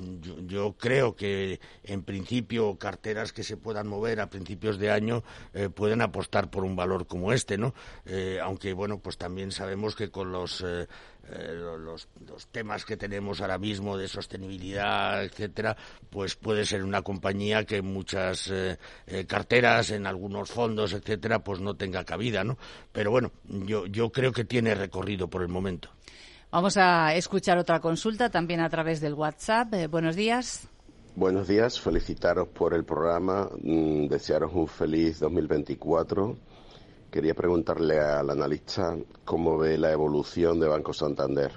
yo, 0.48 0.74
creo 0.80 1.18
que 1.18 1.60
en 1.84 2.04
principio 2.04 2.78
carteras 2.78 3.34
que 3.34 3.44
se 3.44 3.58
puedan 3.58 3.90
mover 3.90 4.22
a 4.22 4.30
principios 4.30 4.80
de 4.80 4.90
año 4.90 5.22
pueden 5.76 6.02
apostar 6.02 6.43
por 6.48 6.64
un 6.64 6.76
valor 6.76 7.08
como 7.08 7.34
este, 7.34 7.58
¿no? 7.58 7.74
Eh, 8.06 8.40
aunque 8.42 8.74
bueno, 8.74 9.00
pues 9.00 9.18
también 9.18 9.52
sabemos 9.52 9.96
que 9.96 10.10
con 10.10 10.32
los 10.32 10.64
los, 11.34 12.08
temas 12.52 12.84
que 12.84 12.98
tenemos 12.98 13.40
ahora 13.40 13.58
mismo 13.58 13.98
de 13.98 14.10
sostenibilidad, 14.10 15.24
etcétera, 15.24 15.78
pues 16.10 16.36
puede 16.36 16.66
ser 16.66 16.84
una 16.84 17.02
compañía 17.02 17.64
que 17.64 17.78
en 17.78 17.86
muchas 17.86 18.52
carteras, 19.28 19.92
en 19.92 20.06
algunos 20.06 20.52
fondos, 20.52 20.92
etcétera, 20.92 21.40
pues 21.40 21.62
no 21.62 21.76
tenga 21.76 22.04
cabida, 22.04 22.44
¿no? 22.44 22.58
Pero 22.92 23.12
bueno, 23.12 23.32
yo, 23.46 23.86
yo 23.86 24.12
creo 24.12 24.34
que 24.34 24.44
tiene 24.44 24.76
recorrido 24.76 25.30
por 25.30 25.44
el 25.44 25.48
momento. 25.48 25.90
Vamos 26.54 26.78
a 26.78 27.16
escuchar 27.16 27.58
otra 27.58 27.80
consulta 27.80 28.30
también 28.30 28.60
a 28.60 28.70
través 28.70 29.02
del 29.02 29.16
WhatsApp. 29.16 29.74
Eh, 29.74 29.88
buenos 29.88 30.16
días. 30.16 30.70
Buenos 31.16 31.48
días, 31.48 31.80
felicitaros 31.80 32.48
por 32.48 32.74
el 32.74 32.86
programa, 32.86 33.48
mm, 33.62 34.08
desearos 34.08 34.52
un 34.56 34.68
feliz 34.68 35.20
2024. 35.20 36.36
Quería 37.12 37.36
preguntarle 37.36 38.00
al 38.00 38.32
analista 38.32 38.98
cómo 39.24 39.60
ve 39.60 39.78
la 39.78 39.92
evolución 39.92 40.60
de 40.60 40.68
Banco 40.68 40.92
Santander. 40.92 41.52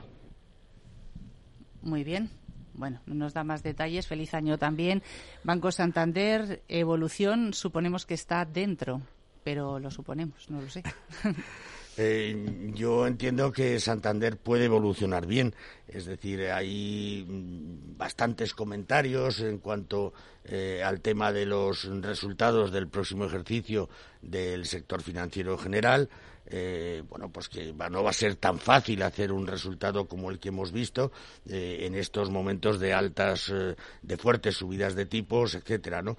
Muy 1.81 2.05
bien. 2.05 2.29
Bueno, 2.75 3.01
nos 3.07 3.33
da 3.33 3.45
más 3.45 3.63
detalles. 3.63 4.07
Feliz 4.07 4.35
año 4.35 4.59
también. 4.59 5.03
Banco 5.43 5.73
Santander, 5.73 6.63
evolución, 6.69 7.55
suponemos 7.55 8.05
que 8.05 8.13
está 8.13 8.45
dentro, 8.45 9.01
pero 9.43 9.79
lo 9.79 9.91
suponemos, 9.91 10.51
no 10.51 10.61
lo 10.61 10.69
sé. 10.69 10.83
Eh, 11.99 12.73
yo 12.75 13.07
entiendo 13.07 13.53
que 13.53 13.81
Santander 13.81 14.37
puede 14.37 14.67
evolucionar 14.67 15.27
bien. 15.27 15.55
Es 15.89 16.05
decir, 16.05 16.51
hay 16.51 17.25
mm, 17.27 17.97
bastantes 17.97 18.53
comentarios 18.53 19.41
en 19.41 19.59
cuanto 19.59 20.13
eh, 20.45 20.83
al 20.85 21.01
tema 21.01 21.33
de 21.33 21.47
los 21.47 21.85
resultados 22.03 22.71
del 22.71 22.89
próximo 22.89 23.25
ejercicio 23.25 23.89
del 24.21 24.67
sector 24.67 25.03
financiero 25.03 25.57
general. 25.57 26.11
Eh, 26.49 27.03
bueno, 27.09 27.29
pues 27.31 27.49
que 27.49 27.73
no 27.73 28.03
va 28.05 28.11
a 28.11 28.13
ser 28.13 28.37
tan 28.37 28.59
fácil 28.59 29.03
hacer 29.03 29.33
un 29.33 29.47
resultado 29.47 30.07
como 30.07 30.31
el 30.31 30.39
que 30.39 30.51
hemos 30.51 30.71
visto 30.71 31.11
eh, 31.49 31.79
en 31.83 31.95
estos 31.97 32.31
momentos 32.31 32.79
de 32.79 32.93
altas, 32.93 33.51
eh, 33.53 33.75
de 34.03 34.17
fuertes 34.17 34.57
subidas 34.57 34.95
de 34.95 35.07
tipos, 35.07 35.55
etcétera, 35.55 36.03
¿no? 36.03 36.17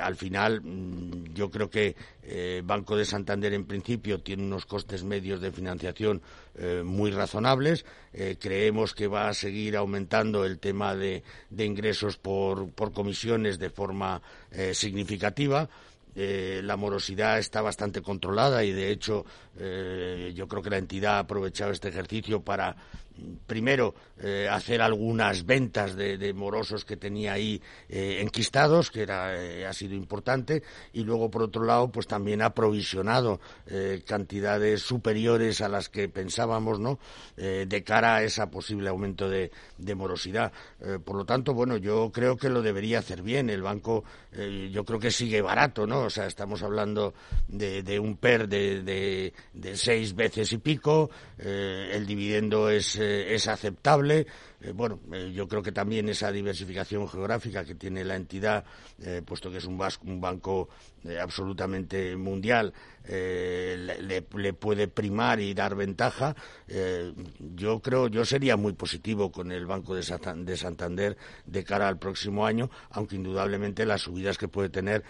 al 0.00 0.16
final, 0.16 0.62
mm, 0.62 1.34
yo 1.34 1.50
creo 1.50 1.70
que 1.70 1.94
Banco 2.64 2.96
de 2.96 3.04
Santander 3.04 3.52
en 3.54 3.66
principio 3.66 4.20
tiene 4.20 4.44
unos 4.44 4.64
costes 4.64 5.02
medios 5.02 5.40
de 5.40 5.50
financiación 5.50 6.22
muy 6.84 7.10
razonables. 7.10 7.84
creemos 8.38 8.94
que 8.94 9.08
va 9.08 9.28
a 9.28 9.34
seguir 9.34 9.76
aumentando 9.76 10.44
el 10.44 10.58
tema 10.58 10.94
de, 10.94 11.24
de 11.48 11.64
ingresos 11.64 12.18
por, 12.18 12.70
por 12.70 12.92
comisiones 12.92 13.58
de 13.58 13.70
forma 13.70 14.22
significativa. 14.72 15.68
Eh, 16.14 16.60
la 16.64 16.76
morosidad 16.76 17.38
está 17.38 17.62
bastante 17.62 18.02
controlada 18.02 18.64
y 18.64 18.72
de 18.72 18.90
hecho 18.90 19.24
eh, 19.58 20.32
yo 20.34 20.48
creo 20.48 20.62
que 20.62 20.70
la 20.70 20.78
entidad 20.78 21.16
ha 21.16 21.20
aprovechado 21.20 21.70
este 21.70 21.88
ejercicio 21.88 22.42
para 22.42 22.76
primero 23.46 23.94
eh, 24.22 24.48
hacer 24.50 24.80
algunas 24.80 25.44
ventas 25.44 25.94
de, 25.94 26.32
morosos 26.32 26.86
que 26.86 26.96
tenía 26.96 27.34
ahí 27.34 27.60
enquistados, 27.90 28.90
que 28.90 29.02
era, 29.02 29.68
ha 29.68 29.72
sido 29.74 29.94
importante, 29.94 30.62
y 30.94 31.04
luego 31.04 31.30
por 31.30 31.42
otro 31.42 31.64
lado 31.64 31.92
pues 31.92 32.06
también 32.06 32.40
ha 32.40 32.54
provisionado 32.54 33.38
cantidades 34.06 34.80
superiores 34.80 35.60
a 35.60 35.68
las 35.68 35.90
que 35.90 36.08
pensábamos, 36.08 36.80
¿no? 36.80 36.98
de 37.36 37.82
cara 37.84 38.16
a 38.16 38.22
ese 38.22 38.46
posible 38.46 38.88
aumento 38.88 39.28
de, 39.28 39.50
morosidad. 39.94 40.50
por 41.04 41.16
lo 41.16 41.26
tanto, 41.26 41.52
bueno, 41.52 41.76
yo 41.76 42.10
creo 42.10 42.38
que 42.38 42.48
lo 42.48 42.62
debería 42.62 43.00
hacer 43.00 43.20
bien. 43.20 43.50
El 43.50 43.60
banco, 43.60 44.04
yo 44.70 44.84
creo 44.86 44.98
que 44.98 45.10
sigue 45.10 45.42
barato, 45.42 45.86
¿no? 45.86 45.99
O 46.04 46.10
sea, 46.10 46.26
estamos 46.26 46.62
hablando 46.62 47.14
de, 47.48 47.98
un 47.98 48.16
PER 48.16 48.48
de, 48.48 49.32
de, 49.52 49.76
seis 49.76 50.14
veces 50.14 50.52
y 50.52 50.58
pico, 50.58 51.10
el 51.38 52.06
dividendo 52.06 52.70
es 52.70 52.98
es 52.98 53.48
aceptable. 53.48 54.26
Eh, 54.60 54.72
bueno, 54.72 55.00
eh, 55.12 55.32
yo 55.34 55.48
creo 55.48 55.62
que 55.62 55.72
también 55.72 56.08
esa 56.08 56.30
diversificación 56.30 57.08
geográfica 57.08 57.64
que 57.64 57.74
tiene 57.74 58.04
la 58.04 58.16
entidad, 58.16 58.64
eh, 59.00 59.22
puesto 59.24 59.50
que 59.50 59.58
es 59.58 59.64
un, 59.64 59.80
un 60.04 60.20
banco 60.20 60.68
absolutamente 61.20 62.16
mundial, 62.16 62.72
le, 63.06 64.22
puede 64.22 64.88
primar 64.88 65.40
y 65.40 65.54
dar 65.54 65.74
ventaja. 65.74 66.34
yo 67.38 67.80
creo, 67.80 68.08
yo 68.08 68.24
sería 68.24 68.56
muy 68.56 68.72
positivo 68.74 69.32
con 69.32 69.52
el 69.52 69.66
Banco 69.66 69.94
de, 69.94 70.02
Santander 70.02 71.16
de 71.46 71.64
cara 71.64 71.88
al 71.88 71.98
próximo 71.98 72.46
año, 72.46 72.70
aunque 72.90 73.16
indudablemente 73.16 73.86
las 73.86 74.02
subidas 74.02 74.38
que 74.38 74.48
puede 74.48 74.68
tener 74.68 75.04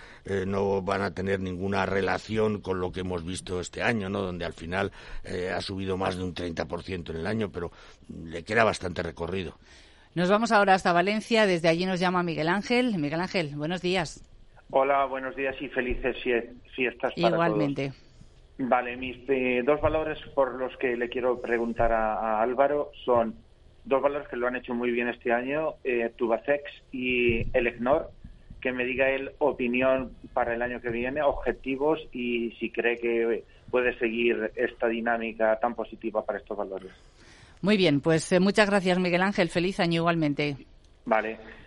no 0.47 0.83
van 0.83 1.03
a 1.03 1.13
tener 1.13 1.41
ninguna 1.41 1.87
relación 1.87 2.61
con 2.61 2.81
lo 2.81 2.93
que 2.93 3.01
hemos 3.01 3.25
visto 3.25 3.61
este 3.61 3.83
año, 3.83 4.09
¿no? 4.09 4.23
Donde 4.23 4.45
al 4.45 4.55
final 4.55 4.93
ha 5.55 5.61
subido 5.61 5.97
más 5.97 6.17
de 6.17 6.25
un 6.25 6.35
30% 6.35 7.11
en 7.11 7.17
el 7.17 7.27
año, 7.27 7.51
pero 7.51 7.73
le 8.09 8.43
queda 8.45 8.65
bastante 8.65 9.03
recorrido. 9.03 9.59
Nos 10.15 10.29
vamos 10.29 10.51
ahora 10.51 10.75
hasta 10.75 10.93
Valencia. 10.93 11.47
Desde 11.47 11.69
allí 11.69 11.87
nos 11.87 12.01
llama 12.01 12.23
Miguel 12.23 12.49
Ángel. 12.49 12.99
Miguel 12.99 13.21
Ángel, 13.21 13.55
buenos 13.55 13.81
días. 13.81 14.23
Hola, 14.73 15.05
buenos 15.07 15.35
días 15.35 15.57
y 15.61 15.69
felices 15.69 16.17
fiestas 16.75 17.13
para 17.21 17.35
Igualmente. 17.35 17.93
Vale, 18.59 18.97
mis 18.97 19.17
eh, 19.29 19.63
dos 19.65 19.81
valores 19.81 20.19
por 20.35 20.55
los 20.55 20.77
que 20.77 20.97
le 20.97 21.09
quiero 21.09 21.41
preguntar 21.41 21.93
a, 21.93 22.41
Álvaro 22.41 22.91
son 23.05 23.35
dos 23.85 24.03
valores 24.03 24.29
que 24.29 24.37
lo 24.37 24.47
han 24.47 24.57
hecho 24.57 24.75
muy 24.75 24.91
bien 24.91 25.09
este 25.09 25.33
año, 25.33 25.75
eh, 25.83 26.13
Tubacex 26.17 26.63
y 26.93 27.47
Elecnor. 27.57 28.11
Que 28.61 28.73
me 28.73 28.85
diga 28.85 29.09
él 29.09 29.31
opinión 29.39 30.13
para 30.35 30.55
el 30.55 30.61
año 30.61 30.83
que 30.83 30.91
viene, 30.91 31.23
objetivos 31.23 31.99
y 32.13 32.51
si 32.61 32.71
cree 32.71 32.99
que 32.99 33.45
puede 33.71 33.99
seguir 33.99 34.53
esta 34.55 34.87
dinámica 34.87 35.59
tan 35.59 35.75
positiva 35.75 36.27
para 36.27 36.39
estos 36.39 36.59
valores. 36.59 36.93
Muy 37.63 37.79
bien, 37.79 38.03
pues 38.03 38.31
eh, 38.33 38.41
muchas 38.41 38.69
gracias, 38.69 38.99
Miguel 38.99 39.23
Ángel. 39.23 39.49
Feliz 39.49 39.81
año 39.81 40.03
igualmente. 40.03 40.57
Vale. 41.07 41.60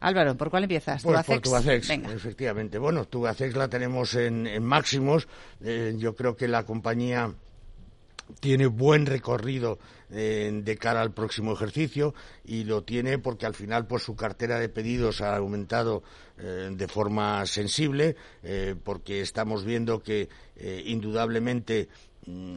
Álvaro, 0.00 0.36
¿por 0.36 0.50
cuál 0.50 0.64
empiezas? 0.64 1.02
Pues 1.02 1.24
por 1.24 1.40
Tubacex, 1.40 1.90
efectivamente. 1.90 2.78
Bueno, 2.78 3.04
Tubacex 3.06 3.56
la 3.56 3.68
tenemos 3.68 4.14
en, 4.14 4.62
máximos. 4.62 5.28
Eh, 5.62 5.94
yo 5.96 6.14
creo 6.14 6.36
que 6.36 6.48
la 6.48 6.64
compañía 6.64 7.32
tiene 8.40 8.66
buen 8.66 9.06
recorrido 9.06 9.78
eh, 10.10 10.50
de 10.52 10.76
cara 10.76 11.00
al 11.00 11.12
próximo 11.12 11.52
ejercicio 11.52 12.14
y 12.44 12.64
lo 12.64 12.82
tiene 12.82 13.18
porque 13.18 13.46
al 13.46 13.54
final 13.54 13.86
pues 13.86 14.02
su 14.02 14.16
cartera 14.16 14.58
de 14.58 14.68
pedidos 14.68 15.20
ha 15.20 15.36
aumentado 15.36 16.02
de 16.36 16.86
forma 16.86 17.46
sensible 17.46 18.14
porque 18.84 19.22
estamos 19.22 19.64
viendo 19.64 20.02
que 20.02 20.28
indudablemente 20.84 21.88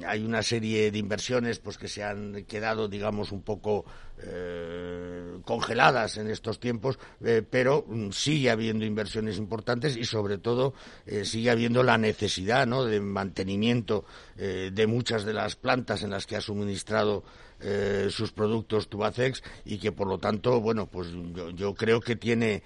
hay 0.05 0.25
una 0.25 0.41
serie 0.41 0.91
de 0.91 0.97
inversiones 0.97 1.59
pues 1.59 1.77
que 1.77 1.87
se 1.87 2.03
han 2.03 2.43
quedado 2.45 2.87
digamos 2.87 3.31
un 3.31 3.43
poco 3.43 3.85
eh, 4.21 5.39
congeladas 5.45 6.17
en 6.17 6.29
estos 6.29 6.59
tiempos 6.59 6.97
eh, 7.23 7.43
pero 7.47 7.85
mm, 7.87 8.09
sigue 8.09 8.49
habiendo 8.49 8.83
inversiones 8.83 9.37
importantes 9.37 9.95
y 9.95 10.05
sobre 10.05 10.39
todo 10.39 10.73
eh, 11.05 11.23
sigue 11.23 11.51
habiendo 11.51 11.83
la 11.83 11.97
necesidad 11.97 12.65
¿no? 12.65 12.83
de 12.85 12.99
mantenimiento 12.99 14.05
de 14.39 14.87
muchas 14.87 15.25
de 15.25 15.33
las 15.33 15.57
plantas 15.57 16.01
en 16.01 16.11
las 16.11 16.25
que 16.25 16.37
ha 16.37 16.41
suministrado 16.41 17.25
sus 18.09 18.31
productos 18.31 18.87
Tubacex 18.87 19.43
y 19.65 19.79
que 19.79 19.91
por 19.91 20.07
lo 20.07 20.17
tanto, 20.17 20.61
bueno, 20.61 20.85
pues 20.85 21.09
yo, 21.55 21.75
creo 21.75 21.99
que 21.99 22.15
tiene 22.15 22.63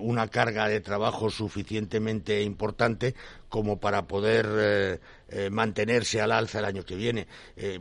una 0.00 0.26
carga 0.26 0.66
de 0.66 0.80
trabajo 0.80 1.30
suficientemente 1.30 2.42
importante 2.42 3.14
como 3.50 3.78
para 3.78 4.06
poder 4.06 5.00
eh, 5.28 5.50
mantenerse 5.50 6.22
al 6.22 6.32
alza 6.32 6.60
el 6.60 6.64
año 6.64 6.82
que 6.84 6.96
viene. 6.96 7.28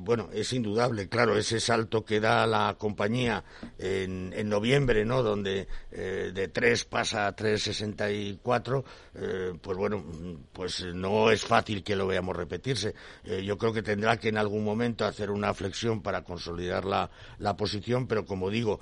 bueno, 0.01 0.29
es 0.33 0.51
indudable, 0.51 1.07
claro, 1.07 1.37
ese 1.37 1.61
salto 1.61 2.03
que 2.03 2.19
da 2.19 2.45
la 2.45 2.75
compañía 2.77 3.43
en, 3.77 4.33
en 4.35 4.49
noviembre, 4.49 5.05
¿no? 5.05 5.23
Donde 5.23 5.67
de 5.89 6.47
3 6.47 6.85
pasa 6.85 7.25
a 7.25 7.35
3,64, 7.35 8.83
pues 9.61 9.77
bueno, 9.77 10.03
pues 10.51 10.85
no 10.93 11.31
es 11.31 11.43
fácil 11.43 11.83
que 11.83 11.95
lo 11.95 12.05
veamos 12.05 12.35
repetirse. 12.35 12.93
yo 13.43 13.57
creo 13.57 13.73
que 13.73 13.81
tendrá 13.81 14.17
que 14.17 14.29
en 14.29 14.37
algún 14.37 14.63
momento 14.63 15.05
hacer 15.05 15.31
una 15.31 15.53
flexión 15.53 16.01
para 16.01 16.23
consolidar 16.23 16.85
la, 16.85 17.09
la 17.37 17.55
posición, 17.55 18.07
pero 18.07 18.25
como 18.25 18.49
digo, 18.49 18.79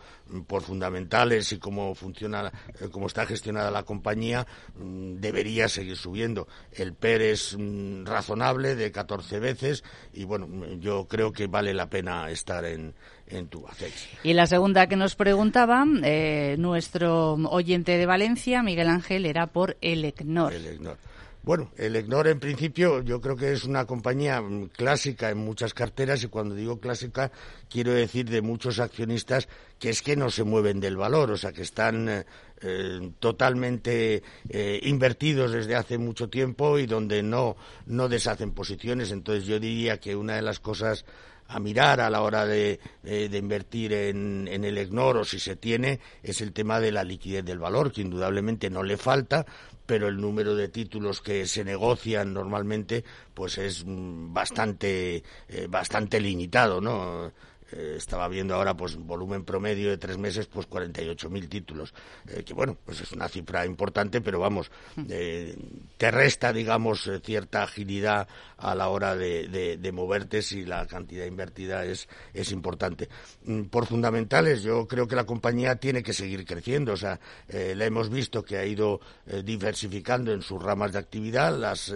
por 0.47 0.61
fundamentales 0.61 1.51
y 1.51 1.59
cómo 1.59 1.95
funciona, 1.95 2.51
eh, 2.79 2.89
cómo 2.91 3.07
está 3.07 3.25
gestionada 3.25 3.71
la 3.71 3.83
compañía, 3.83 4.45
mm, 4.75 5.15
debería 5.15 5.67
seguir 5.67 5.97
subiendo. 5.97 6.47
El 6.83 6.93
PER 6.93 7.21
es 7.21 7.55
mm, 7.57 8.05
razonable 8.05 8.75
de 8.75 8.91
14 8.91 9.39
veces 9.39 9.83
y 10.13 10.23
bueno, 10.23 10.47
yo 10.79 11.07
creo 11.07 11.31
que 11.31 11.47
vale 11.47 11.73
la 11.73 11.89
pena 11.89 12.29
estar 12.29 12.65
en, 12.65 12.93
en 13.27 13.47
Tubacex. 13.47 14.07
Y 14.23 14.33
la 14.33 14.47
segunda 14.47 14.87
que 14.87 14.95
nos 14.95 15.15
preguntaba, 15.15 15.85
eh, 16.03 16.55
nuestro 16.59 17.33
oyente 17.33 17.97
de 17.97 18.05
Valencia, 18.05 18.63
Miguel 18.63 18.89
Ángel, 18.89 19.25
era 19.25 19.47
por 19.47 19.77
Elecnor. 19.81 20.53
Elecnor. 20.53 20.97
Bueno, 21.47 21.71
el 21.77 21.95
EGNOR 21.95 22.27
en 22.27 22.41
principio 22.41 23.01
yo 23.01 23.21
creo 23.21 23.37
que 23.37 23.53
es 23.53 23.63
una 23.63 23.85
compañía 23.85 24.43
clásica 24.75 25.29
en 25.29 25.37
muchas 25.37 25.73
carteras 25.73 26.21
y 26.21 26.27
cuando 26.27 26.55
digo 26.55 26.81
clásica 26.81 27.31
quiero 27.69 27.93
decir 27.93 28.29
de 28.29 28.41
muchos 28.41 28.81
accionistas 28.81 29.47
que 29.79 29.89
es 29.89 30.01
que 30.01 30.17
no 30.17 30.29
se 30.29 30.43
mueven 30.43 30.81
del 30.81 30.97
valor, 30.97 31.31
o 31.31 31.37
sea 31.37 31.53
que 31.53 31.61
están 31.61 32.09
eh, 32.09 32.25
eh, 32.59 33.11
totalmente 33.21 34.23
eh, 34.49 34.79
invertidos 34.83 35.53
desde 35.53 35.77
hace 35.77 35.97
mucho 35.97 36.27
tiempo 36.27 36.79
y 36.79 36.85
donde 36.85 37.23
no, 37.23 37.55
no 37.85 38.09
deshacen 38.09 38.51
posiciones. 38.51 39.11
Entonces 39.11 39.45
yo 39.45 39.57
diría 39.57 40.01
que 40.01 40.17
una 40.17 40.35
de 40.35 40.41
las 40.41 40.59
cosas 40.59 41.05
a 41.47 41.59
mirar 41.59 42.01
a 42.01 42.09
la 42.09 42.21
hora 42.21 42.45
de, 42.45 42.79
de 43.03 43.37
invertir 43.37 43.93
en, 43.93 44.47
en, 44.49 44.63
el 44.63 44.77
EGNOR 44.77 45.17
o 45.17 45.25
si 45.25 45.39
se 45.39 45.55
tiene 45.55 45.99
es 46.23 46.41
el 46.41 46.53
tema 46.53 46.79
de 46.79 46.91
la 46.91 47.03
liquidez 47.03 47.45
del 47.45 47.59
valor, 47.59 47.91
que 47.91 48.01
indudablemente 48.01 48.69
no 48.69 48.83
le 48.83 48.97
falta, 48.97 49.45
pero 49.87 50.09
el 50.09 50.17
número 50.17 50.53
de 50.55 50.67
títulos 50.67 51.21
que 51.21 51.47
se 51.47 51.63
negocian 51.63 52.33
normalmente 52.33 53.03
pues 53.33 53.57
es 53.57 53.83
mm, 53.85 54.33
bastante 54.33 55.23
eh, 55.47 55.67
bastante 55.67 56.19
limitado, 56.19 56.79
¿no? 56.81 57.31
Eh, 57.71 57.95
estaba 57.97 58.27
viendo 58.27 58.55
ahora 58.55 58.75
pues 58.75 58.95
volumen 58.95 59.43
promedio 59.43 59.89
de 59.89 59.97
tres 59.97 60.17
meses 60.17 60.47
pues 60.47 60.69
48.000 60.69 61.49
títulos. 61.49 61.93
Eh, 62.27 62.43
que 62.43 62.53
bueno 62.53 62.77
pues 62.85 63.01
es 63.01 63.11
una 63.11 63.27
cifra 63.27 63.65
importante 63.65 64.21
pero 64.21 64.39
vamos 64.39 64.71
eh, 65.09 65.55
te 65.97 66.11
resta 66.11 66.53
digamos 66.53 67.09
cierta 67.23 67.63
agilidad 67.63 68.27
a 68.57 68.73
la 68.73 68.89
hora 68.89 69.15
de, 69.15 69.77
de, 69.77 69.91
moverte 69.91 70.41
si 70.41 70.65
la 70.65 70.85
cantidad 70.87 71.25
invertida 71.25 71.83
es 71.85 72.07
es 72.33 72.51
importante. 72.51 73.09
Mm, 73.43 73.63
por 73.63 73.85
fundamentales 73.85 74.63
yo 74.63 74.87
creo 74.87 75.07
que 75.07 75.15
la 75.15 75.25
compañía 75.25 75.75
tiene 75.75 76.03
que 76.03 76.13
seguir 76.13 76.45
creciendo. 76.45 76.93
O 76.93 76.97
sea 76.97 77.19
la 77.49 77.85
hemos 77.85 78.09
visto 78.09 78.43
que 78.43 78.57
ha 78.57 78.65
ido 78.65 78.99
diversificando 79.43 80.31
en 80.31 80.41
sus 80.41 80.61
ramas 80.61 80.93
de 80.93 80.99
actividad 80.99 81.57
las 81.57 81.93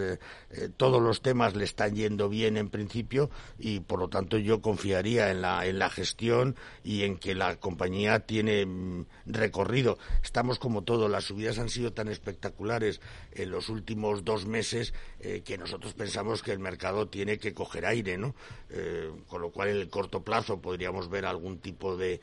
todos 0.76 1.00
los 1.00 1.22
temas 1.22 1.54
le 1.54 1.64
están 1.64 1.94
yendo 1.94 2.28
bien 2.28 2.56
en 2.56 2.68
principio 2.68 3.30
y 3.58 3.80
por 3.80 3.98
lo 3.98 4.08
tanto 4.08 4.38
yo 4.38 4.60
confiaría 4.60 5.30
en 5.30 5.40
la 5.40 5.66
en 5.66 5.78
la 5.78 5.90
gestión 5.90 6.56
y 6.84 7.04
en 7.04 7.16
que 7.16 7.34
la 7.34 7.56
compañía 7.56 8.20
tiene 8.20 8.66
mm, 8.66 9.06
recorrido. 9.26 9.98
Estamos 10.22 10.58
como 10.58 10.82
todo, 10.82 11.08
las 11.08 11.24
subidas 11.24 11.58
han 11.58 11.68
sido 11.68 11.92
tan 11.92 12.08
espectaculares 12.08 13.00
en 13.32 13.50
los 13.50 13.68
últimos 13.68 14.24
dos 14.24 14.46
meses 14.46 14.94
eh, 15.20 15.42
que 15.44 15.58
nosotros 15.58 15.94
pensamos 15.94 16.42
que 16.42 16.52
el 16.52 16.58
mercado 16.58 17.08
tiene 17.08 17.38
que 17.38 17.54
coger 17.54 17.86
aire, 17.86 18.18
¿no? 18.18 18.34
Eh, 18.70 19.10
con 19.26 19.42
lo 19.42 19.50
cual 19.50 19.68
en 19.68 19.76
el 19.76 19.88
corto 19.88 20.22
plazo 20.22 20.60
podríamos 20.60 21.08
ver 21.08 21.26
algún 21.26 21.58
tipo 21.58 21.96
de, 21.96 22.20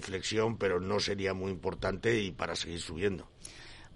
flexión, 0.00 0.56
pero 0.58 0.80
no 0.80 1.00
sería 1.00 1.34
muy 1.34 1.50
importante 1.50 2.20
y 2.20 2.30
para 2.30 2.56
seguir 2.56 2.80
subiendo. 2.80 3.28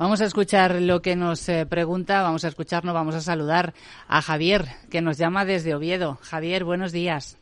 Vamos 0.00 0.22
a 0.22 0.24
escuchar 0.24 0.80
lo 0.80 1.02
que 1.02 1.14
nos 1.14 1.46
eh, 1.50 1.66
pregunta, 1.66 2.22
vamos 2.22 2.46
a 2.46 2.48
escucharnos, 2.48 2.94
vamos 2.94 3.14
a 3.14 3.20
saludar 3.20 3.74
a 4.08 4.22
Javier, 4.22 4.62
que 4.90 5.02
nos 5.02 5.18
llama 5.18 5.44
desde 5.44 5.74
Oviedo. 5.74 6.16
Javier, 6.22 6.64
buenos 6.64 6.90
días. 6.90 7.38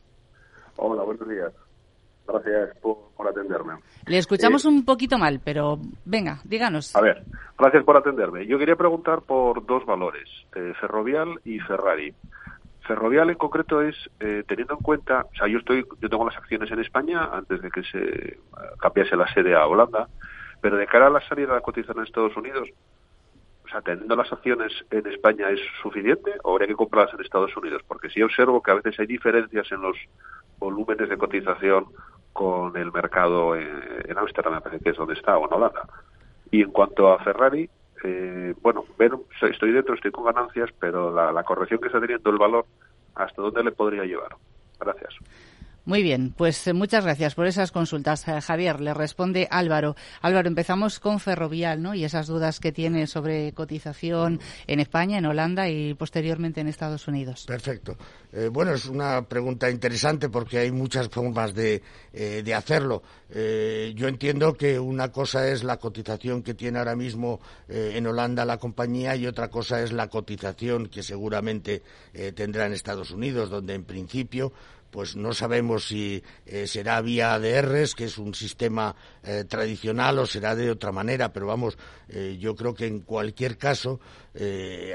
Hola, 0.75 1.03
buenos 1.03 1.25
días. 1.29 1.53
Gracias 2.27 2.75
por, 2.81 3.25
atenderme. 3.29 3.75
Le 4.07 4.17
escuchamos 4.17 4.65
eh, 4.65 4.67
un 4.67 4.83
poquito 4.83 5.17
mal, 5.17 5.39
pero 5.41 5.79
venga, 6.03 6.41
díganos. 6.43 6.93
A 6.97 7.01
ver, 7.01 7.23
gracias 7.57 7.85
por 7.85 7.95
atenderme. 7.95 8.45
Yo 8.45 8.59
quería 8.59 8.75
preguntar 8.75 9.21
por 9.21 9.65
dos 9.65 9.85
valores, 9.85 10.27
eh, 10.53 10.73
Ferrovial 10.81 11.39
y 11.45 11.59
Ferrari. 11.59 12.13
Ferrovial 12.85 13.29
en 13.29 13.37
concreto 13.37 13.81
es, 13.81 13.95
eh, 14.19 14.43
teniendo 14.45 14.73
en 14.73 14.81
cuenta, 14.81 15.21
o 15.21 15.35
sea, 15.37 15.47
yo 15.47 15.59
estoy, 15.59 15.85
yo 16.01 16.09
tengo 16.09 16.25
las 16.25 16.35
acciones 16.35 16.69
en 16.69 16.79
España 16.79 17.23
antes 17.31 17.61
de 17.61 17.71
que 17.71 17.83
se 17.83 18.37
cambiase 18.81 19.15
la 19.15 19.33
sede 19.33 19.55
a 19.55 19.65
Holanda, 19.65 20.09
pero 20.61 20.77
de 20.77 20.87
cara 20.87 21.07
a 21.07 21.09
la 21.09 21.21
salida 21.27 21.47
de 21.47 21.53
la 21.55 21.61
cotización 21.61 21.99
en 21.99 22.05
Estados 22.05 22.35
Unidos, 22.35 22.69
o 23.65 23.67
sea, 23.69 23.81
teniendo 23.81 24.15
las 24.15 24.31
acciones 24.31 24.73
en 24.89 25.05
España 25.07 25.49
es 25.49 25.59
suficiente 25.81 26.33
o 26.43 26.53
habría 26.53 26.69
que 26.69 26.75
comprarlas 26.75 27.13
en 27.13 27.21
Estados 27.21 27.55
Unidos, 27.55 27.83
porque 27.87 28.09
sí 28.09 28.21
observo 28.21 28.63
que 28.63 28.71
a 28.71 28.75
veces 28.75 28.99
hay 28.99 29.05
diferencias 29.05 29.71
en 29.71 29.81
los 29.81 29.95
volúmenes 30.57 31.07
de 31.07 31.17
cotización 31.17 31.85
con 32.33 32.75
el 32.77 32.91
mercado 32.91 33.55
en 33.55 34.17
Ámsterdam, 34.17 34.53
me 34.53 34.61
parece 34.61 34.83
que 34.83 34.89
es 34.91 34.97
donde 34.97 35.13
está, 35.13 35.37
o 35.37 35.45
en 35.45 35.53
Holanda. 35.53 35.87
Y 36.51 36.61
en 36.61 36.71
cuanto 36.71 37.11
a 37.11 37.19
Ferrari, 37.19 37.69
eh, 38.03 38.53
bueno, 38.61 38.85
estoy 39.41 39.71
dentro, 39.71 39.93
estoy 39.93 40.11
con 40.11 40.25
ganancias, 40.25 40.69
pero 40.79 41.13
la, 41.13 41.31
la 41.31 41.43
corrección 41.43 41.79
que 41.79 41.87
está 41.87 41.99
teniendo 41.99 42.29
el 42.29 42.37
valor, 42.37 42.65
¿hasta 43.15 43.41
dónde 43.41 43.63
le 43.63 43.71
podría 43.71 44.05
llevar? 44.05 44.35
Gracias. 44.79 45.13
Muy 45.89 46.03
bien, 46.03 46.35
pues 46.37 46.67
eh, 46.67 46.73
muchas 46.73 47.03
gracias 47.03 47.33
por 47.33 47.47
esas 47.47 47.71
consultas, 47.71 48.27
eh, 48.27 48.39
Javier. 48.41 48.79
Le 48.79 48.93
responde 48.93 49.47
Álvaro. 49.49 49.95
Álvaro, 50.21 50.47
empezamos 50.47 50.99
con 50.99 51.19
Ferrovial, 51.19 51.81
¿no? 51.81 51.95
Y 51.95 52.03
esas 52.03 52.27
dudas 52.27 52.59
que 52.59 52.71
tiene 52.71 53.07
sobre 53.07 53.53
cotización 53.53 54.39
en 54.67 54.81
España, 54.81 55.17
en 55.17 55.25
Holanda 55.25 55.67
y 55.67 55.95
posteriormente 55.95 56.61
en 56.61 56.67
Estados 56.67 57.07
Unidos. 57.07 57.45
Perfecto. 57.47 57.97
Eh, 58.31 58.49
bueno, 58.53 58.71
es 58.71 58.85
una 58.85 59.23
pregunta 59.23 59.71
interesante 59.71 60.29
porque 60.29 60.59
hay 60.59 60.71
muchas 60.71 61.09
formas 61.09 61.55
de, 61.55 61.81
de 62.13 62.53
hacerlo. 62.53 63.01
yo 63.31 64.07
entiendo 64.07 64.53
que 64.53 64.77
una 64.77 65.11
cosa 65.11 65.47
es 65.47 65.63
la 65.63 65.77
cotización 65.77 66.43
que 66.43 66.53
tiene 66.53 66.77
ahora 66.77 66.95
mismo 66.95 67.39
en 67.67 68.05
Holanda 68.05 68.45
la 68.45 68.57
compañía 68.57 69.15
y 69.15 69.25
otra 69.25 69.49
cosa 69.49 69.81
es 69.81 69.91
la 69.91 70.07
cotización 70.07 70.87
que 70.87 71.01
seguramente 71.01 71.81
tendrá 72.35 72.67
en 72.67 72.73
Estados 72.73 73.11
Unidos, 73.11 73.49
donde 73.49 73.73
en 73.73 73.85
principio 73.85 74.53
pues 74.91 75.15
no 75.15 75.33
sabemos 75.33 75.87
si 75.87 76.23
eh, 76.45 76.67
será 76.67 77.01
vía 77.01 77.33
ADRs, 77.33 77.95
que 77.95 78.05
es 78.05 78.17
un 78.17 78.33
sistema 78.33 78.95
eh, 79.23 79.45
tradicional, 79.47 80.19
o 80.19 80.25
será 80.25 80.55
de 80.55 80.71
otra 80.71 80.91
manera, 80.91 81.31
pero 81.31 81.47
vamos, 81.47 81.77
eh, 82.07 82.37
yo 82.39 82.55
creo 82.55 82.73
que 82.73 82.87
en 82.87 83.01
cualquier 83.01 83.57
caso, 83.57 83.99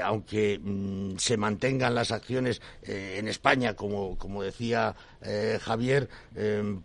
aunque 0.03 0.59
mm, 0.59 1.17
se 1.17 1.37
mantengan 1.37 1.93
las 1.93 2.11
acciones 2.11 2.61
en 2.81 3.27
España, 3.27 3.75
como, 3.75 4.17
como 4.17 4.41
decía 4.41 4.95
Javier, 5.61 6.09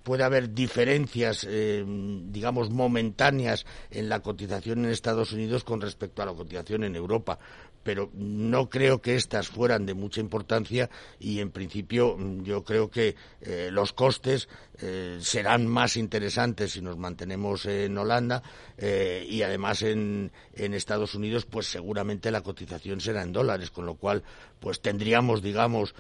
puede 0.03 0.25
haber 0.25 0.53
diferencias, 0.53 1.46
digamos, 1.49 2.70
momentáneas 2.70 3.64
en 3.90 4.09
la 4.11 4.20
cotización 4.20 4.85
en 4.85 4.90
Estados 4.90 5.33
Unidos 5.33 5.64
con 5.64 5.81
respecto 5.81 6.23
a 6.23 6.27
la 6.27 6.35
cotización 6.35 6.85
en 6.85 6.96
Europa 6.96 7.38
pero 7.83 8.11
no 8.14 8.69
creo 8.69 9.01
que 9.01 9.16
estas 9.16 9.49
fueran 9.49 9.87
de 9.87 9.95
mucha 9.95 10.21
importancia 10.21 10.90
y 11.19 11.40
en 11.40 11.51
principio 11.51 12.16
yo 12.43 12.64
creo 12.64 12.90
que 12.90 13.16
eh, 13.40 13.71
los 13.73 13.93
costes 13.93 14.49
eh, 14.81 15.19
serán 15.21 15.66
más 15.66 15.97
interesantes 15.97 16.73
si 16.73 16.83
nos 16.83 16.97
mantenemos 16.97 17.66
en 17.66 17.97
Holanda 17.97 18.43
eh, 18.77 19.27
y 19.29 19.43
además 19.43 19.83
en, 19.83 20.33
en, 20.55 20.75
Estados 20.75 21.14
Unidos 21.14 21.47
pues 21.47 21.66
seguramente 21.66 22.31
la 22.31 22.43
cotización 22.43 23.01
será 23.01 23.23
en 23.23 23.33
dólares 23.33 23.71
con 23.71 23.87
lo 23.87 23.95
cual 23.95 24.23
pues 24.61 24.81
tendríamos 24.81 25.42
digamos 25.42 25.94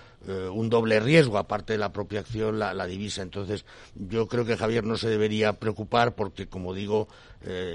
un 0.52 0.68
doble 0.68 1.00
riesgo 1.00 1.38
aparte 1.38 1.72
de 1.72 1.78
la 1.78 1.92
propia 1.92 2.20
acción 2.20 2.58
la, 2.58 2.86
divisa 2.86 3.22
entonces 3.22 3.64
yo 3.94 4.28
creo 4.28 4.44
que 4.44 4.58
Javier 4.58 4.84
no 4.84 4.98
se 4.98 5.08
debería 5.08 5.54
preocupar 5.54 6.14
porque 6.14 6.46
como 6.46 6.74
digo 6.74 7.08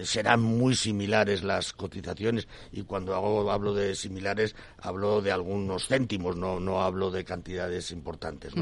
serán 0.03 0.43
muy 0.43 0.75
similares 0.75 1.43
las 1.43 1.73
cotizaciones 1.73 2.47
y 2.71 2.83
cuando 2.83 3.15
hago, 3.15 3.49
hablo 3.49 3.73
de 3.73 3.95
similares 3.95 4.55
hablo 4.77 5.23
de 5.23 5.31
algunos 5.31 5.87
céntimos 5.87 6.37
no, 6.37 6.59
no 6.59 6.83
hablo 6.83 7.09
de 7.09 7.25
cantidades 7.25 7.89
importantes 7.89 8.53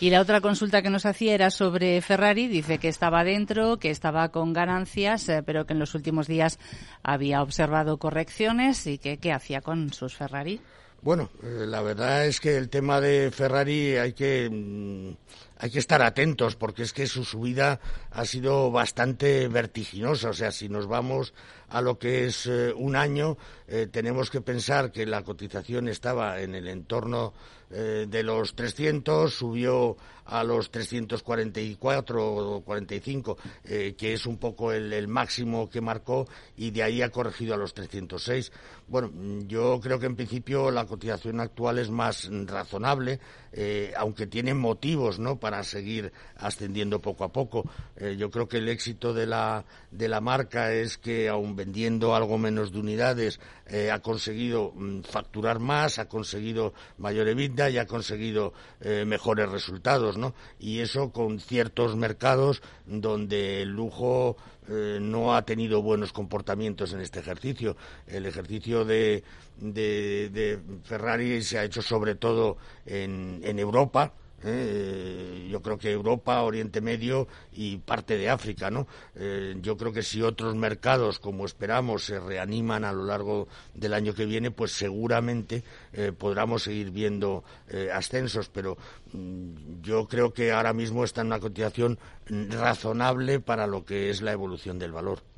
y 0.00 0.10
la 0.10 0.20
otra 0.20 0.40
consulta 0.40 0.82
que 0.82 0.90
nos 0.90 1.06
hacía 1.06 1.34
era 1.34 1.50
sobre 1.50 2.00
Ferrari. 2.00 2.48
Dice 2.48 2.78
que 2.78 2.88
estaba 2.88 3.24
dentro, 3.24 3.78
que 3.78 3.90
estaba 3.90 4.30
con 4.30 4.52
ganancias, 4.52 5.28
eh, 5.28 5.42
pero 5.44 5.66
que 5.66 5.72
en 5.72 5.78
los 5.78 5.94
últimos 5.94 6.26
días 6.26 6.58
había 7.02 7.42
observado 7.42 7.98
correcciones 7.98 8.86
y 8.86 8.98
que 8.98 9.18
qué 9.18 9.32
hacía 9.32 9.60
con 9.60 9.92
sus 9.92 10.16
Ferrari. 10.16 10.60
Bueno, 11.02 11.30
eh, 11.42 11.64
la 11.66 11.82
verdad 11.82 12.26
es 12.26 12.38
que 12.38 12.56
el 12.56 12.68
tema 12.68 13.00
de 13.00 13.32
Ferrari 13.32 13.96
hay 13.96 14.12
que 14.12 14.48
mm, 14.48 15.16
hay 15.62 15.70
que 15.70 15.78
estar 15.78 16.02
atentos 16.02 16.56
porque 16.56 16.82
es 16.82 16.92
que 16.92 17.06
su 17.06 17.24
subida 17.24 17.80
ha 18.10 18.24
sido 18.26 18.70
bastante 18.70 19.48
vertiginosa. 19.48 20.30
O 20.30 20.34
sea, 20.34 20.50
si 20.50 20.68
nos 20.68 20.86
vamos 20.86 21.32
a 21.68 21.80
lo 21.80 21.98
que 21.98 22.26
es 22.26 22.46
eh, 22.46 22.74
un 22.76 22.96
año, 22.96 23.38
tenemos 23.90 24.28
que 24.28 24.42
pensar 24.42 24.92
que 24.92 25.06
la 25.06 25.22
cotización 25.22 25.88
estaba 25.88 26.42
en 26.42 26.54
el 26.54 26.68
entorno 26.68 27.32
de 27.70 28.22
los 28.22 28.54
300, 28.54 29.32
subió 29.32 29.96
a 30.26 30.44
los 30.44 30.70
344 30.70 32.34
o 32.34 32.60
45, 32.62 33.38
eh, 33.64 33.94
que 33.96 34.14
es 34.14 34.26
un 34.26 34.38
poco 34.38 34.72
el, 34.72 35.08
máximo 35.08 35.68
que 35.68 35.80
marcó, 35.80 36.26
y 36.56 36.70
de 36.70 36.82
ahí 36.82 37.02
ha 37.02 37.10
corregido 37.10 37.54
a 37.54 37.56
los 37.56 37.74
306. 37.74 38.52
Bueno, 38.88 39.10
yo 39.46 39.80
creo 39.80 39.98
que 39.98 40.06
en 40.06 40.16
principio 40.16 40.70
la 40.70 40.86
cotización 40.86 41.40
actual 41.40 41.78
es 41.78 41.90
más 41.90 42.30
razonable, 42.46 43.20
eh, 43.52 43.92
aunque 43.96 44.26
tiene 44.26 44.54
motivos 44.54 45.18
¿no? 45.18 45.38
para 45.38 45.62
seguir 45.64 46.12
ascendiendo 46.36 47.00
poco 47.00 47.24
a 47.24 47.32
poco. 47.32 47.68
Eh, 47.96 48.16
yo 48.18 48.30
creo 48.30 48.48
que 48.48 48.58
el 48.58 48.68
éxito 48.68 49.12
de 49.12 49.26
la, 49.26 49.64
de 49.90 50.08
la 50.08 50.20
marca 50.20 50.72
es 50.72 50.98
que, 50.98 51.28
aun 51.28 51.56
vendiendo 51.56 52.14
algo 52.14 52.38
menos 52.38 52.72
de 52.72 52.80
unidades, 52.80 53.40
ha 53.90 54.00
conseguido 54.00 54.72
mm, 54.74 55.00
facturar 55.02 55.58
más, 55.58 55.98
ha 55.98 56.06
conseguido 56.06 56.74
mayor 56.98 57.28
EBITDA 57.28 57.70
y 57.70 57.78
ha 57.78 57.86
conseguido 57.86 58.52
mejores 59.06 59.48
resultados. 59.48 60.18
Y 60.58 60.80
eso 60.80 61.10
con 61.10 61.40
ciertos 61.40 61.96
mercados 61.96 62.62
donde 62.86 63.62
el 63.62 63.70
lujo 63.70 64.36
eh, 64.68 64.98
no 65.00 65.34
ha 65.34 65.42
tenido 65.42 65.82
buenos 65.82 66.12
comportamientos 66.12 66.92
en 66.92 67.00
este 67.00 67.20
ejercicio. 67.20 67.76
El 68.06 68.26
ejercicio 68.26 68.84
de, 68.84 69.24
Ferrari 70.84 71.42
se 71.42 71.58
ha 71.58 71.64
hecho 71.64 71.82
sobre 71.82 72.14
todo 72.14 72.56
en 72.86 73.58
Europa, 73.58 74.12
¿eh? 74.44 75.48
yo 75.50 75.62
creo 75.62 75.78
que 75.78 75.90
Europa, 75.90 76.42
Oriente 76.42 76.80
Medio 76.80 77.28
y 77.52 77.78
parte 77.78 78.16
de 78.16 78.28
África, 78.28 78.70
¿no? 78.70 78.86
Eh, 79.14 79.56
yo 79.60 79.76
creo 79.76 79.92
que 79.92 80.02
si 80.02 80.22
otros 80.22 80.54
mercados, 80.54 81.18
como 81.18 81.44
esperamos, 81.44 82.04
se 82.04 82.20
reaniman 82.20 82.84
a 82.84 82.92
lo 82.92 83.04
largo 83.04 83.48
del 83.74 83.94
año 83.94 84.14
que 84.14 84.26
viene, 84.26 84.50
pues 84.50 84.72
seguramente 84.72 85.62
eh, 85.92 86.12
podremos 86.12 86.62
seguir 86.62 86.90
viendo 86.90 87.44
ascensos, 87.92 88.48
pero 88.48 88.76
mm, 89.12 89.80
yo 89.82 90.06
creo 90.06 90.32
que 90.32 90.52
ahora 90.52 90.72
mismo 90.72 91.04
está 91.04 91.22
en 91.22 91.28
una 91.28 91.40
cotización 91.40 91.98
razonable 92.26 93.40
para 93.40 93.66
lo 93.66 93.84
que 93.84 94.10
es 94.10 94.20
la 94.22 94.32
evolución 94.32 94.78
del 94.78 94.92
valor. 94.92 95.31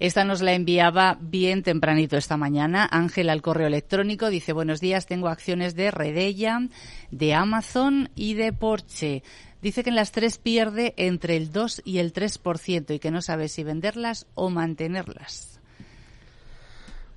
Esta 0.00 0.24
nos 0.24 0.40
la 0.40 0.54
enviaba 0.54 1.18
bien 1.20 1.62
tempranito 1.62 2.16
esta 2.16 2.38
mañana. 2.38 2.88
Ángel 2.90 3.28
al 3.28 3.42
correo 3.42 3.66
electrónico 3.66 4.30
dice, 4.30 4.54
buenos 4.54 4.80
días, 4.80 5.04
tengo 5.04 5.28
acciones 5.28 5.74
de 5.74 5.90
Redella, 5.90 6.58
de 7.10 7.34
Amazon 7.34 8.08
y 8.14 8.32
de 8.32 8.54
Porsche. 8.54 9.22
Dice 9.60 9.84
que 9.84 9.90
en 9.90 9.96
las 9.96 10.10
tres 10.10 10.38
pierde 10.38 10.94
entre 10.96 11.36
el 11.36 11.52
2 11.52 11.82
y 11.84 11.98
el 11.98 12.14
3% 12.14 12.94
y 12.94 12.98
que 12.98 13.10
no 13.10 13.20
sabe 13.20 13.48
si 13.48 13.62
venderlas 13.62 14.26
o 14.34 14.48
mantenerlas. 14.48 15.60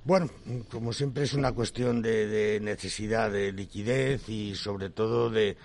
Bueno, 0.04 0.28
como 0.70 0.92
siempre 0.92 1.24
es 1.24 1.32
una 1.32 1.52
cuestión 1.52 2.02
de, 2.02 2.58
necesidad 2.60 3.30
de 3.30 3.50
liquidez 3.52 4.28
y 4.28 4.56
sobre 4.56 4.90
todo 4.90 5.30
de, 5.30 5.56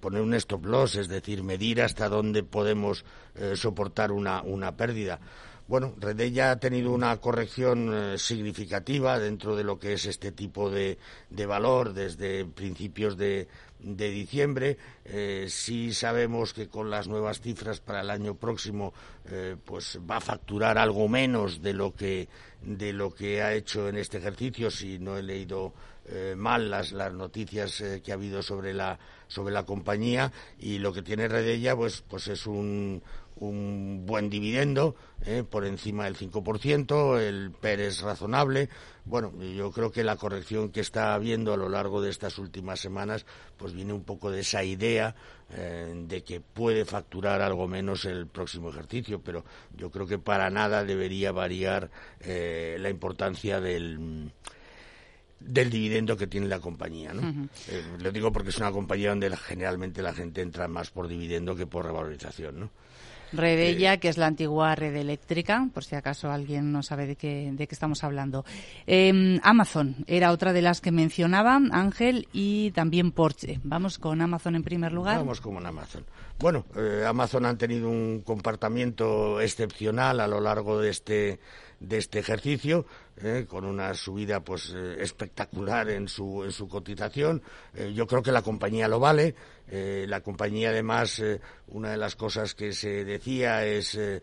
poner 0.00 0.22
un 0.22 0.34
stop 0.34 0.66
loss, 0.66 0.94
es 0.94 1.08
decir, 1.08 1.42
medir 1.42 1.82
hasta 1.82 2.08
dónde 2.08 2.44
podemos 2.44 3.04
eh, 3.34 3.56
soportar 3.56 4.12
una, 4.12 4.42
una 4.42 4.76
pérdida. 4.76 5.18
Bueno, 5.68 5.94
Redella 5.98 6.52
ha 6.52 6.60
tenido 6.60 6.92
una 6.92 7.16
corrección 7.16 7.92
eh, 7.92 8.18
significativa 8.18 9.18
dentro 9.18 9.56
de 9.56 9.64
lo 9.64 9.80
que 9.80 9.94
es 9.94 10.06
este 10.06 10.30
tipo 10.30 10.70
de, 10.70 10.96
valor 11.44 11.92
desde 11.92 12.44
principios 12.44 13.16
de, 13.16 13.48
diciembre. 13.80 14.76
Eh, 15.04 15.46
sí 15.48 15.92
sabemos 15.92 16.54
que 16.54 16.68
con 16.68 16.88
las 16.88 17.08
nuevas 17.08 17.40
cifras 17.40 17.80
para 17.80 18.02
el 18.02 18.10
año 18.10 18.36
próximo, 18.36 18.94
eh, 19.28 19.56
pues 19.64 19.98
va 20.08 20.18
a 20.18 20.20
facturar 20.20 20.78
algo 20.78 21.08
menos 21.08 21.60
de 21.60 21.72
lo 21.72 21.92
que 21.92 22.28
de 22.62 22.92
lo 22.92 23.12
que 23.12 23.42
ha 23.42 23.52
hecho 23.52 23.88
en 23.88 23.96
este 23.96 24.18
ejercicio. 24.18 24.70
Si 24.70 25.00
no 25.00 25.16
he 25.16 25.22
leído 25.22 25.72
mal 26.36 26.70
las, 26.70 26.92
las 26.92 27.12
noticias 27.12 27.82
que 28.04 28.12
ha 28.12 28.14
habido 28.14 28.40
sobre 28.40 28.72
la 28.72 28.96
sobre 29.26 29.52
la 29.52 29.64
compañía 29.64 30.32
y 30.60 30.78
lo 30.78 30.92
que 30.92 31.02
tiene 31.02 31.26
Redella, 31.26 31.74
pues 31.74 32.04
pues 32.08 32.28
es 32.28 32.46
un 32.46 33.02
un 33.38 34.04
buen 34.06 34.30
dividendo 34.30 34.96
eh, 35.24 35.44
por 35.48 35.66
encima 35.66 36.04
del 36.04 36.16
5%, 36.16 37.18
el 37.20 37.50
PER 37.50 37.80
es 37.80 38.00
razonable. 38.00 38.68
Bueno, 39.04 39.32
yo 39.42 39.70
creo 39.72 39.92
que 39.92 40.04
la 40.04 40.16
corrección 40.16 40.70
que 40.70 40.80
está 40.80 41.14
habiendo 41.14 41.52
a 41.52 41.56
lo 41.56 41.68
largo 41.68 42.00
de 42.00 42.10
estas 42.10 42.38
últimas 42.38 42.80
semanas 42.80 43.26
pues 43.56 43.72
viene 43.72 43.92
un 43.92 44.04
poco 44.04 44.30
de 44.30 44.40
esa 44.40 44.64
idea 44.64 45.14
eh, 45.50 45.92
de 46.08 46.24
que 46.24 46.40
puede 46.40 46.84
facturar 46.84 47.42
algo 47.42 47.68
menos 47.68 48.04
el 48.04 48.26
próximo 48.26 48.70
ejercicio, 48.70 49.20
pero 49.20 49.44
yo 49.76 49.90
creo 49.90 50.06
que 50.06 50.18
para 50.18 50.50
nada 50.50 50.84
debería 50.84 51.30
variar 51.32 51.90
eh, 52.20 52.76
la 52.80 52.90
importancia 52.90 53.60
del 53.60 54.32
del 55.38 55.68
dividendo 55.68 56.16
que 56.16 56.26
tiene 56.26 56.48
la 56.48 56.60
compañía. 56.60 57.12
¿no? 57.12 57.48
lo 58.00 58.10
digo 58.10 58.32
porque 58.32 58.48
es 58.48 58.56
una 58.56 58.72
compañía 58.72 59.10
donde 59.10 59.36
generalmente 59.36 60.02
la 60.02 60.14
gente 60.14 60.40
entra 60.40 60.66
más 60.66 60.90
por 60.90 61.06
dividendo 61.08 61.54
que 61.54 61.66
por 61.66 61.84
revalorización. 61.84 62.58
¿no? 62.58 62.70
Redella, 63.32 63.94
eh, 63.94 63.98
que 63.98 64.08
es 64.08 64.18
la 64.18 64.26
antigua 64.26 64.74
red 64.74 64.94
eléctrica, 64.94 65.68
por 65.72 65.84
si 65.84 65.94
acaso 65.94 66.30
alguien 66.30 66.72
no 66.72 66.82
sabe 66.82 67.06
de 67.06 67.16
qué, 67.16 67.50
de 67.52 67.66
qué 67.66 67.74
estamos 67.74 68.04
hablando. 68.04 68.44
Em, 68.86 69.40
Amazon 69.42 69.96
era 70.06 70.32
otra 70.32 70.52
de 70.52 70.62
las 70.62 70.80
que 70.80 70.92
mencionaba 70.92 71.60
Ángel 71.72 72.28
y 72.32 72.70
también 72.72 73.12
Porsche. 73.12 73.60
Vamos 73.64 73.98
con 73.98 74.20
Amazon 74.20 74.56
en 74.56 74.62
primer 74.62 74.92
lugar. 74.92 75.18
Vamos 75.18 75.40
con 75.40 75.64
Amazon. 75.64 76.04
Bueno, 76.38 76.66
eh, 76.76 77.04
Amazon 77.06 77.46
ha 77.46 77.56
tenido 77.56 77.88
un 77.88 78.20
comportamiento 78.20 79.40
excepcional 79.40 80.20
a 80.20 80.28
lo 80.28 80.40
largo 80.40 80.80
de 80.80 80.90
este 80.90 81.40
de 81.80 81.98
este 81.98 82.18
ejercicio, 82.18 82.86
eh, 83.22 83.46
con 83.48 83.64
una 83.64 83.94
subida 83.94 84.40
pues 84.40 84.70
espectacular 84.70 85.88
en 85.90 86.08
su 86.08 86.44
en 86.44 86.52
su 86.52 86.68
cotización. 86.68 87.42
yo 87.94 88.06
creo 88.06 88.22
que 88.22 88.32
la 88.32 88.42
compañía 88.42 88.88
lo 88.88 89.00
vale. 89.00 89.34
Eh, 89.68 90.06
la 90.08 90.20
compañía, 90.20 90.70
además, 90.70 91.18
eh, 91.18 91.40
una 91.68 91.90
de 91.90 91.96
las 91.96 92.14
cosas 92.14 92.54
que 92.54 92.72
se 92.72 93.04
decía 93.04 93.64
es 93.64 93.96
eh, 93.96 94.20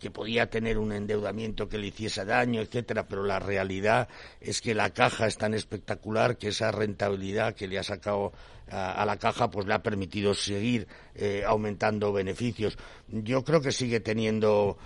que 0.00 0.10
podía 0.10 0.50
tener 0.50 0.78
un 0.78 0.92
endeudamiento 0.92 1.68
que 1.68 1.78
le 1.78 1.88
hiciese 1.88 2.24
daño, 2.24 2.60
etcétera, 2.60 3.06
pero 3.06 3.22
la 3.22 3.38
realidad 3.38 4.08
es 4.40 4.60
que 4.60 4.74
la 4.74 4.90
caja 4.90 5.26
es 5.28 5.38
tan 5.38 5.54
espectacular 5.54 6.36
que 6.36 6.48
esa 6.48 6.72
rentabilidad 6.72 7.54
que 7.54 7.68
le 7.68 7.78
ha 7.78 7.84
sacado 7.84 8.32
a, 8.68 9.04
la 9.04 9.18
caja 9.18 9.50
pues 9.50 9.66
le 9.66 9.74
ha 9.74 9.82
permitido 9.82 10.32
seguir 10.32 10.88
aumentando 11.46 12.12
beneficios. 12.12 12.78
Yo 13.08 13.44
creo 13.44 13.60
que 13.60 13.72
sigue 13.72 14.00
teniendo 14.00 14.78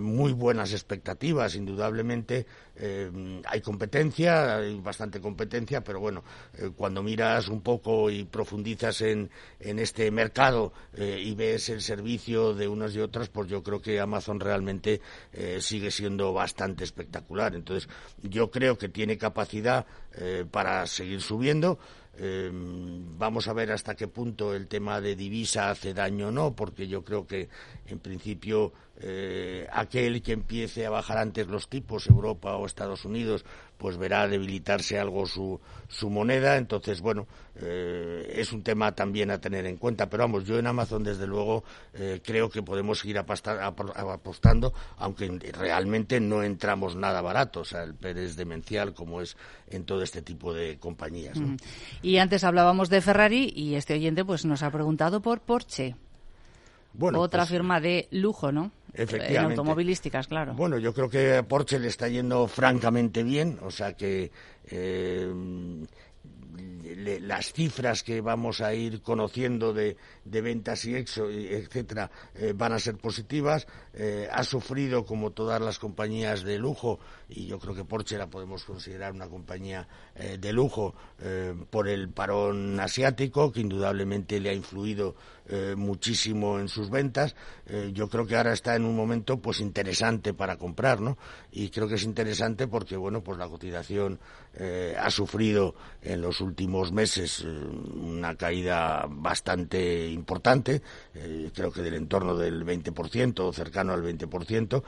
muy 0.00 0.32
buenas 0.32 0.72
expectativas, 0.72 1.56
indudablemente. 1.56 2.46
Hay 2.78 3.60
competencia, 3.60 4.56
hay 4.56 4.78
bastante 4.80 5.20
competencia, 5.20 5.82
pero 5.82 6.00
bueno, 6.00 6.22
cuando 6.76 7.02
miras 7.02 7.48
un 7.48 7.62
poco 7.62 8.10
y 8.10 8.24
profundizas 8.24 9.00
en 9.00 9.16
en, 9.60 9.78
este 9.78 10.10
mercado 10.10 10.72
eh, 10.94 11.20
y 11.22 11.34
ves 11.34 11.68
el 11.68 11.80
servicio 11.80 12.54
de 12.54 12.68
unas 12.68 12.94
y 12.94 13.00
otras, 13.00 13.28
pues 13.28 13.48
yo 13.48 13.62
creo 13.62 13.80
que 13.80 14.00
Amazon 14.00 14.40
realmente 14.40 15.00
eh, 15.32 15.58
sigue 15.60 15.90
siendo 15.90 16.32
bastante 16.32 16.84
espectacular. 16.84 17.54
Entonces, 17.54 17.88
yo 18.22 18.50
creo 18.50 18.76
que 18.78 18.88
tiene 18.88 19.18
capacidad 19.18 19.86
eh, 20.14 20.44
para 20.50 20.86
seguir 20.86 21.20
subiendo. 21.20 21.78
Vamos 23.18 23.48
a 23.48 23.52
ver 23.52 23.72
hasta 23.72 23.94
qué 23.94 24.08
punto 24.08 24.54
el 24.54 24.68
tema 24.68 25.00
de 25.00 25.16
divisa 25.16 25.70
hace 25.70 25.92
daño 25.92 26.28
o 26.28 26.32
no, 26.32 26.54
porque 26.54 26.88
yo 26.88 27.04
creo 27.04 27.26
que 27.26 27.48
en 27.86 27.98
principio 27.98 28.72
aquel 29.72 30.22
que 30.22 30.32
empiece 30.32 30.86
a 30.86 30.90
bajar 30.90 31.18
antes 31.18 31.46
los 31.48 31.68
tipos, 31.68 32.06
Europa 32.06 32.56
o 32.56 32.64
Estados 32.66 33.04
Unidos, 33.04 33.44
pues 33.78 33.98
verá 33.98 34.26
debilitarse 34.26 34.98
algo 34.98 35.26
su, 35.26 35.60
su 35.88 36.08
moneda. 36.08 36.56
Entonces, 36.56 37.00
bueno, 37.00 37.26
eh, 37.56 38.34
es 38.36 38.52
un 38.52 38.62
tema 38.62 38.92
también 38.92 39.30
a 39.30 39.40
tener 39.40 39.66
en 39.66 39.76
cuenta. 39.76 40.08
Pero 40.08 40.24
vamos, 40.24 40.44
yo 40.44 40.58
en 40.58 40.66
Amazon, 40.66 41.04
desde 41.04 41.26
luego, 41.26 41.64
eh, 41.94 42.20
creo 42.24 42.48
que 42.48 42.62
podemos 42.62 43.00
seguir 43.00 43.18
apostando, 43.18 44.72
aunque 44.98 45.28
realmente 45.52 46.20
no 46.20 46.42
entramos 46.42 46.96
nada 46.96 47.20
barato. 47.20 47.60
O 47.60 47.64
sea, 47.64 47.82
el 47.82 47.94
PER 47.94 48.18
es 48.18 48.36
demencial, 48.36 48.94
como 48.94 49.20
es 49.20 49.36
en 49.68 49.84
todo 49.84 50.02
este 50.02 50.22
tipo 50.22 50.54
de 50.54 50.78
compañías. 50.78 51.38
Y 52.06 52.18
antes 52.18 52.44
hablábamos 52.44 52.88
de 52.88 53.00
Ferrari 53.00 53.52
y 53.52 53.74
este 53.74 53.94
oyente 53.94 54.24
pues 54.24 54.44
nos 54.44 54.62
ha 54.62 54.70
preguntado 54.70 55.20
por 55.20 55.40
Porsche. 55.40 55.96
Bueno, 56.92 57.18
Otra 57.18 57.40
pues, 57.40 57.50
firma 57.50 57.80
de 57.80 58.06
lujo, 58.12 58.52
¿no? 58.52 58.70
Efectivamente. 58.94 59.38
En 59.38 59.44
automovilísticas, 59.58 60.28
claro. 60.28 60.54
Bueno, 60.54 60.78
yo 60.78 60.94
creo 60.94 61.10
que 61.10 61.38
a 61.38 61.42
Porsche 61.42 61.80
le 61.80 61.88
está 61.88 62.06
yendo 62.06 62.46
francamente 62.46 63.24
bien, 63.24 63.58
o 63.60 63.72
sea 63.72 63.94
que 63.94 64.30
eh, 64.70 65.28
las 67.20 67.52
cifras 67.52 68.02
que 68.02 68.20
vamos 68.20 68.60
a 68.60 68.74
ir 68.74 69.02
conociendo 69.02 69.72
de, 69.72 69.96
ventas 70.24 70.84
y 70.84 70.94
exo, 70.94 71.28
etcétera, 71.30 72.10
eh, 72.34 72.52
van 72.54 72.72
a 72.72 72.78
ser 72.78 72.96
positivas. 72.96 73.66
Eh, 73.94 74.28
ha 74.30 74.44
sufrido, 74.44 75.04
como 75.04 75.30
todas 75.30 75.60
las 75.60 75.78
compañías 75.78 76.42
de 76.42 76.58
lujo, 76.58 76.98
y 77.28 77.46
yo 77.46 77.58
creo 77.58 77.74
que 77.74 77.84
Porsche 77.84 78.18
la 78.18 78.28
podemos 78.28 78.64
considerar 78.64 79.12
una 79.12 79.28
compañía 79.28 79.88
eh, 80.14 80.38
de 80.38 80.52
lujo, 80.52 80.94
por 81.70 81.88
el 81.88 82.10
parón 82.10 82.78
asiático, 82.78 83.50
que 83.50 83.60
indudablemente 83.60 84.38
le 84.38 84.50
ha 84.50 84.54
influido 84.54 85.16
muchísimo 85.76 86.58
en 86.58 86.68
sus 86.68 86.90
ventas. 86.90 87.34
yo 87.92 88.08
creo 88.08 88.26
que 88.26 88.36
ahora 88.36 88.52
está 88.52 88.76
en 88.76 88.84
un 88.84 88.94
momento 88.94 89.38
pues 89.38 89.60
interesante 89.60 90.34
para 90.34 90.56
comprar, 90.56 91.00
¿no? 91.00 91.16
Y 91.52 91.70
creo 91.70 91.88
que 91.88 91.94
es 91.94 92.02
interesante 92.02 92.68
porque, 92.68 92.96
bueno, 92.96 93.22
pues 93.22 93.38
la 93.38 93.48
cotización 93.48 94.18
ha 95.00 95.10
sufrido 95.10 95.74
en 96.02 96.20
los 96.20 96.40
últimos 96.40 96.45
meses 96.92 97.44
eh, 97.44 97.48
una 97.48 98.34
caída 98.36 99.06
bastante 99.08 100.08
importante, 100.08 100.82
eh, 101.14 101.50
creo 101.54 101.70
que 101.70 101.82
del 101.82 101.94
entorno 101.94 102.36
del 102.36 102.64
20% 102.64 103.40
o 103.40 103.52
cercano 103.52 103.92
al 103.92 104.02
20%, 104.02 104.82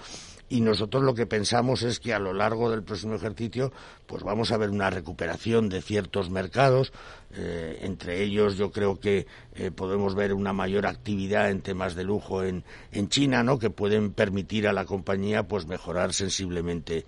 y 0.50 0.60
nosotros 0.60 1.02
lo 1.02 1.14
que 1.14 1.26
pensamos 1.26 1.82
es 1.82 2.00
que 2.00 2.14
a 2.14 2.18
lo 2.18 2.32
largo 2.32 2.70
del 2.70 2.82
próximo 2.82 3.14
ejercicio 3.14 3.72
pues 4.06 4.22
vamos 4.22 4.50
a 4.50 4.56
ver 4.56 4.70
una 4.70 4.90
recuperación 4.90 5.68
de 5.68 5.82
ciertos 5.82 6.30
mercados, 6.30 6.92
eh, 7.34 7.80
entre 7.82 8.22
ellos 8.22 8.56
yo 8.56 8.70
creo 8.70 8.98
que 8.98 9.26
podemos 9.74 10.14
ver 10.14 10.32
una 10.32 10.52
mayor 10.52 10.86
actividad 10.86 11.50
en 11.50 11.60
temas 11.60 11.94
de 11.94 12.04
lujo 12.04 12.44
en, 12.44 12.64
en 12.92 13.08
China, 13.08 13.42
¿no? 13.42 13.58
que 13.58 13.70
pueden 13.70 14.12
permitir 14.12 14.68
a 14.68 14.72
la 14.72 14.84
compañía 14.84 15.48
pues 15.48 15.66
mejorar 15.66 16.12
sensiblemente 16.12 17.06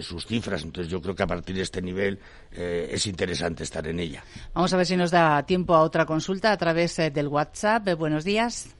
sus 0.00 0.26
cifras. 0.26 0.64
Entonces 0.64 0.90
yo 0.90 1.00
creo 1.00 1.14
que 1.14 1.22
a 1.22 1.28
partir 1.28 1.54
de 1.54 1.62
este 1.62 1.80
nivel 1.80 2.18
es 2.50 3.06
interesante 3.06 3.62
estar 3.62 3.86
en 3.86 4.00
ella. 4.00 4.24
Vamos 4.52 4.72
a 4.72 4.76
ver 4.76 4.86
si 4.86 4.96
nos 4.96 5.10
da 5.12 5.44
tiempo 5.44 5.74
a 5.74 5.82
otra 5.82 6.04
consulta 6.04 6.52
a 6.52 6.56
través 6.56 6.98
eh, 6.98 7.10
del 7.10 7.28
WhatsApp. 7.28 7.88
Eh, 7.88 7.94
buenos 7.94 8.24
días. 8.24 8.74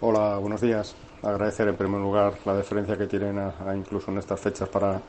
Hola, 0.00 0.38
buenos 0.38 0.60
días. 0.60 0.94
Agradecer 1.22 1.68
en 1.68 1.76
primer 1.76 2.00
lugar 2.00 2.34
la 2.44 2.54
deferencia 2.54 2.96
que 2.96 3.06
tienen 3.06 3.40
incluso 3.74 4.10
en 4.10 4.18
estas 4.18 4.38
fechas 4.38 4.68
para 4.68 5.00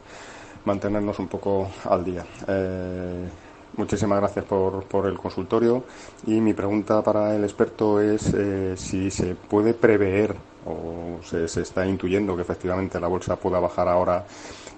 mantenernos 0.66 1.20
un 1.20 1.28
poco 1.28 1.70
al 1.84 2.04
día. 2.04 2.26
Eh, 2.48 3.28
muchísimas 3.76 4.20
gracias 4.20 4.46
por, 4.46 4.84
por, 4.86 5.08
el 5.08 5.18
consultorio. 5.18 5.84
Y 6.26 6.40
mi 6.42 6.54
pregunta 6.54 7.02
para 7.04 7.36
el 7.36 7.44
experto 7.44 8.00
es 8.00 8.34
si 8.76 9.12
se 9.12 9.36
puede 9.36 9.74
prever 9.74 10.36
o 10.68 11.20
se, 11.24 11.46
está 11.62 11.86
intuyendo 11.86 12.36
que 12.36 12.42
efectivamente 12.42 13.00
la 13.00 13.08
bolsa 13.08 13.36
pueda 13.36 13.60
bajar 13.60 13.88
ahora 13.88 14.26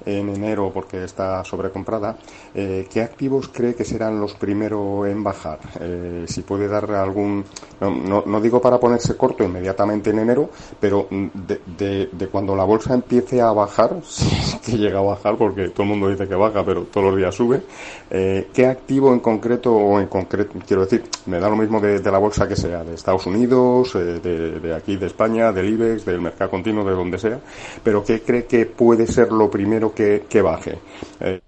en 0.05 0.29
enero 0.29 0.71
porque 0.73 1.03
está 1.03 1.43
sobrecomprada, 1.43 2.17
eh, 2.53 2.87
¿qué 2.91 3.01
activos 3.01 3.49
cree 3.49 3.75
que 3.75 3.83
serán 3.83 4.19
los 4.19 4.33
primeros 4.33 5.07
en 5.07 5.23
bajar? 5.23 5.59
Eh, 5.79 6.25
si 6.27 6.41
puede 6.41 6.67
dar 6.67 6.89
algún, 6.91 7.43
no, 7.79 8.23
no, 8.25 8.41
digo 8.41 8.61
para 8.61 8.79
ponerse 8.79 9.15
corto 9.15 9.43
inmediatamente 9.43 10.09
en 10.11 10.19
enero, 10.19 10.49
pero 10.79 11.07
de, 11.09 12.09
de, 12.11 12.27
cuando 12.27 12.55
la 12.55 12.63
bolsa 12.63 12.93
empiece 12.93 13.41
a 13.41 13.51
bajar, 13.51 13.97
si 14.03 14.57
que 14.59 14.77
llega 14.77 14.99
a 14.99 15.03
bajar, 15.03 15.35
porque 15.37 15.69
todo 15.69 15.83
el 15.83 15.89
mundo 15.89 16.09
dice 16.09 16.27
que 16.27 16.35
baja, 16.35 16.63
pero 16.65 16.83
todos 16.83 17.07
los 17.07 17.17
días 17.17 17.35
sube, 17.35 17.61
eh, 18.09 18.49
¿qué 18.53 18.67
activo 18.67 19.13
en 19.13 19.19
concreto, 19.19 19.75
o 19.75 19.99
en 19.99 20.07
concreto, 20.07 20.53
quiero 20.65 20.83
decir, 20.83 21.03
me 21.25 21.39
da 21.39 21.49
lo 21.49 21.55
mismo 21.55 21.79
de, 21.79 21.99
la 22.09 22.17
bolsa 22.17 22.47
que 22.47 22.55
sea, 22.55 22.83
de 22.83 22.95
Estados 22.95 23.27
Unidos, 23.27 23.93
de, 23.93 24.19
de 24.59 24.75
aquí, 24.75 24.95
de 24.97 25.05
España, 25.07 25.51
del 25.51 25.69
IBEX, 25.79 26.05
del 26.05 26.21
mercado 26.21 26.51
continuo, 26.51 26.83
de 26.83 26.91
donde 26.91 27.17
sea, 27.17 27.39
pero 27.83 28.03
qué 28.03 28.21
cree 28.21 28.45
que 28.45 28.65
puede 28.65 29.07
ser 29.07 29.31
lo 29.31 29.49
primero 29.49 29.93
que, 29.93 30.41
baje. 30.41 30.79
Eh, 31.19 31.39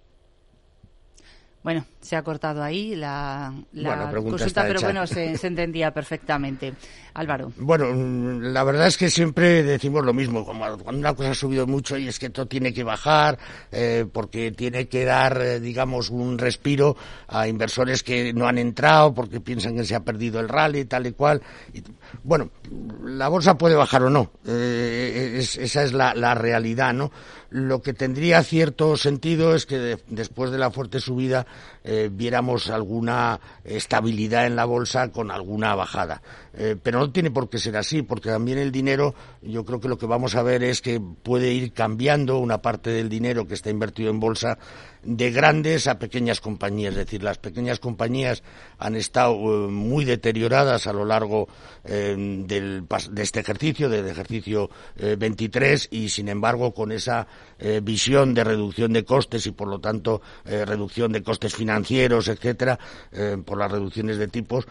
bueno, 1.63 1.85
se 1.99 2.15
ha 2.15 2.23
cortado 2.23 2.63
ahí 2.63 2.95
la, 2.95 3.53
consulta, 4.11 4.63
pero 4.63 4.81
bueno, 4.81 5.05
se, 5.07 5.35
entendía 5.45 5.91
perfectamente. 5.91 6.73
Álvaro. 7.13 7.51
Bueno, 7.57 8.39
la 8.39 8.63
verdad 8.63 8.87
es 8.87 8.97
que 8.97 9.09
siempre 9.09 9.61
decimos 9.61 10.03
lo 10.03 10.13
mismo, 10.13 10.43
como 10.45 10.61
cuando 10.79 10.99
una 10.99 11.13
cosa 11.13 11.31
ha 11.31 11.35
subido 11.35 11.67
mucho 11.67 11.97
y 11.97 12.07
es 12.07 12.17
que 12.17 12.29
todo 12.29 12.47
tiene 12.47 12.73
que 12.73 12.83
bajar, 12.83 13.37
eh, 13.71 14.05
porque 14.11 14.51
tiene 14.53 14.87
que 14.87 15.05
dar, 15.05 15.39
eh, 15.41 15.59
digamos, 15.59 16.09
un 16.09 16.37
respiro 16.37 16.95
a 17.27 17.47
inversores 17.47 18.01
que 18.01 18.33
no 18.33 18.47
han 18.47 18.57
entrado 18.57 19.13
porque 19.13 19.39
piensan 19.39 19.75
que 19.75 19.83
se 19.83 19.93
ha 19.93 19.99
perdido 19.99 20.39
el 20.39 20.49
rally, 20.49 20.85
tal 20.85 21.05
y 21.05 21.11
cual. 21.11 21.41
Bueno, 22.23 22.49
la 23.03 23.27
bolsa 23.27 23.57
puede 23.57 23.75
bajar 23.75 24.03
o 24.03 24.09
no, 24.09 24.31
esa 24.45 25.83
es 25.83 25.93
la, 25.93 26.13
la 26.13 26.35
realidad, 26.35 26.93
¿no? 26.93 27.11
Lo 27.49 27.81
que 27.81 27.93
tendría 27.93 28.43
cierto 28.43 28.95
sentido 28.95 29.55
es 29.55 29.65
que 29.65 29.97
después 30.07 30.51
de 30.51 30.57
la 30.57 30.71
fuerte 30.71 30.99
subida 30.99 31.45
eh, 31.83 32.09
viéramos 32.11 32.69
alguna 32.69 33.39
estabilidad 33.63 34.45
en 34.45 34.55
la 34.55 34.65
bolsa 34.65 35.11
con 35.11 35.31
alguna 35.31 35.75
bajada. 35.75 36.21
Eh, 36.53 36.75
pero 36.81 36.99
no 36.99 37.11
tiene 37.11 37.31
por 37.31 37.49
qué 37.49 37.57
ser 37.59 37.77
así, 37.77 38.01
porque 38.01 38.29
también 38.29 38.57
el 38.57 38.71
dinero, 38.71 39.15
yo 39.41 39.63
creo 39.63 39.79
que 39.79 39.87
lo 39.87 39.97
que 39.97 40.05
vamos 40.05 40.35
a 40.35 40.43
ver 40.43 40.63
es 40.63 40.81
que 40.81 40.99
puede 40.99 41.53
ir 41.53 41.71
cambiando 41.71 42.39
una 42.39 42.61
parte 42.61 42.89
del 42.89 43.07
dinero 43.07 43.47
que 43.47 43.53
está 43.53 43.69
invertido 43.69 44.09
en 44.09 44.19
bolsa 44.19 44.57
de 45.01 45.31
grandes 45.31 45.87
a 45.87 45.97
pequeñas 45.97 46.41
compañías. 46.41 46.91
Es 46.91 47.05
decir, 47.05 47.23
las 47.23 47.37
pequeñas 47.37 47.79
compañías 47.79 48.43
han 48.77 48.95
estado 48.97 49.33
eh, 49.33 49.71
muy 49.71 50.03
deterioradas 50.03 50.87
a 50.87 50.93
lo 50.93 51.05
largo 51.05 51.47
eh, 51.85 52.15
del, 52.17 52.85
de 53.11 53.23
este 53.23 53.39
ejercicio, 53.39 53.87
del 53.89 54.07
ejercicio 54.07 54.69
23, 54.97 55.87
y 55.91 56.09
sin 56.09 56.27
embargo, 56.27 56.73
con 56.73 56.91
esa 56.91 57.27
visión 57.81 58.33
de 58.33 58.43
reducción 58.43 58.93
de 58.93 59.05
costes 59.05 59.45
y 59.47 59.51
por 59.51 59.67
lo 59.67 59.79
tanto 59.79 60.21
reducción 60.45 61.11
de 61.11 61.21
costes 61.23 61.55
financieros, 61.55 61.70
etcétera, 62.27 62.79
por 63.45 63.57
las 63.57 63.71
reducciones 63.71 64.17
de 64.17 64.27
tipos, 64.27 64.67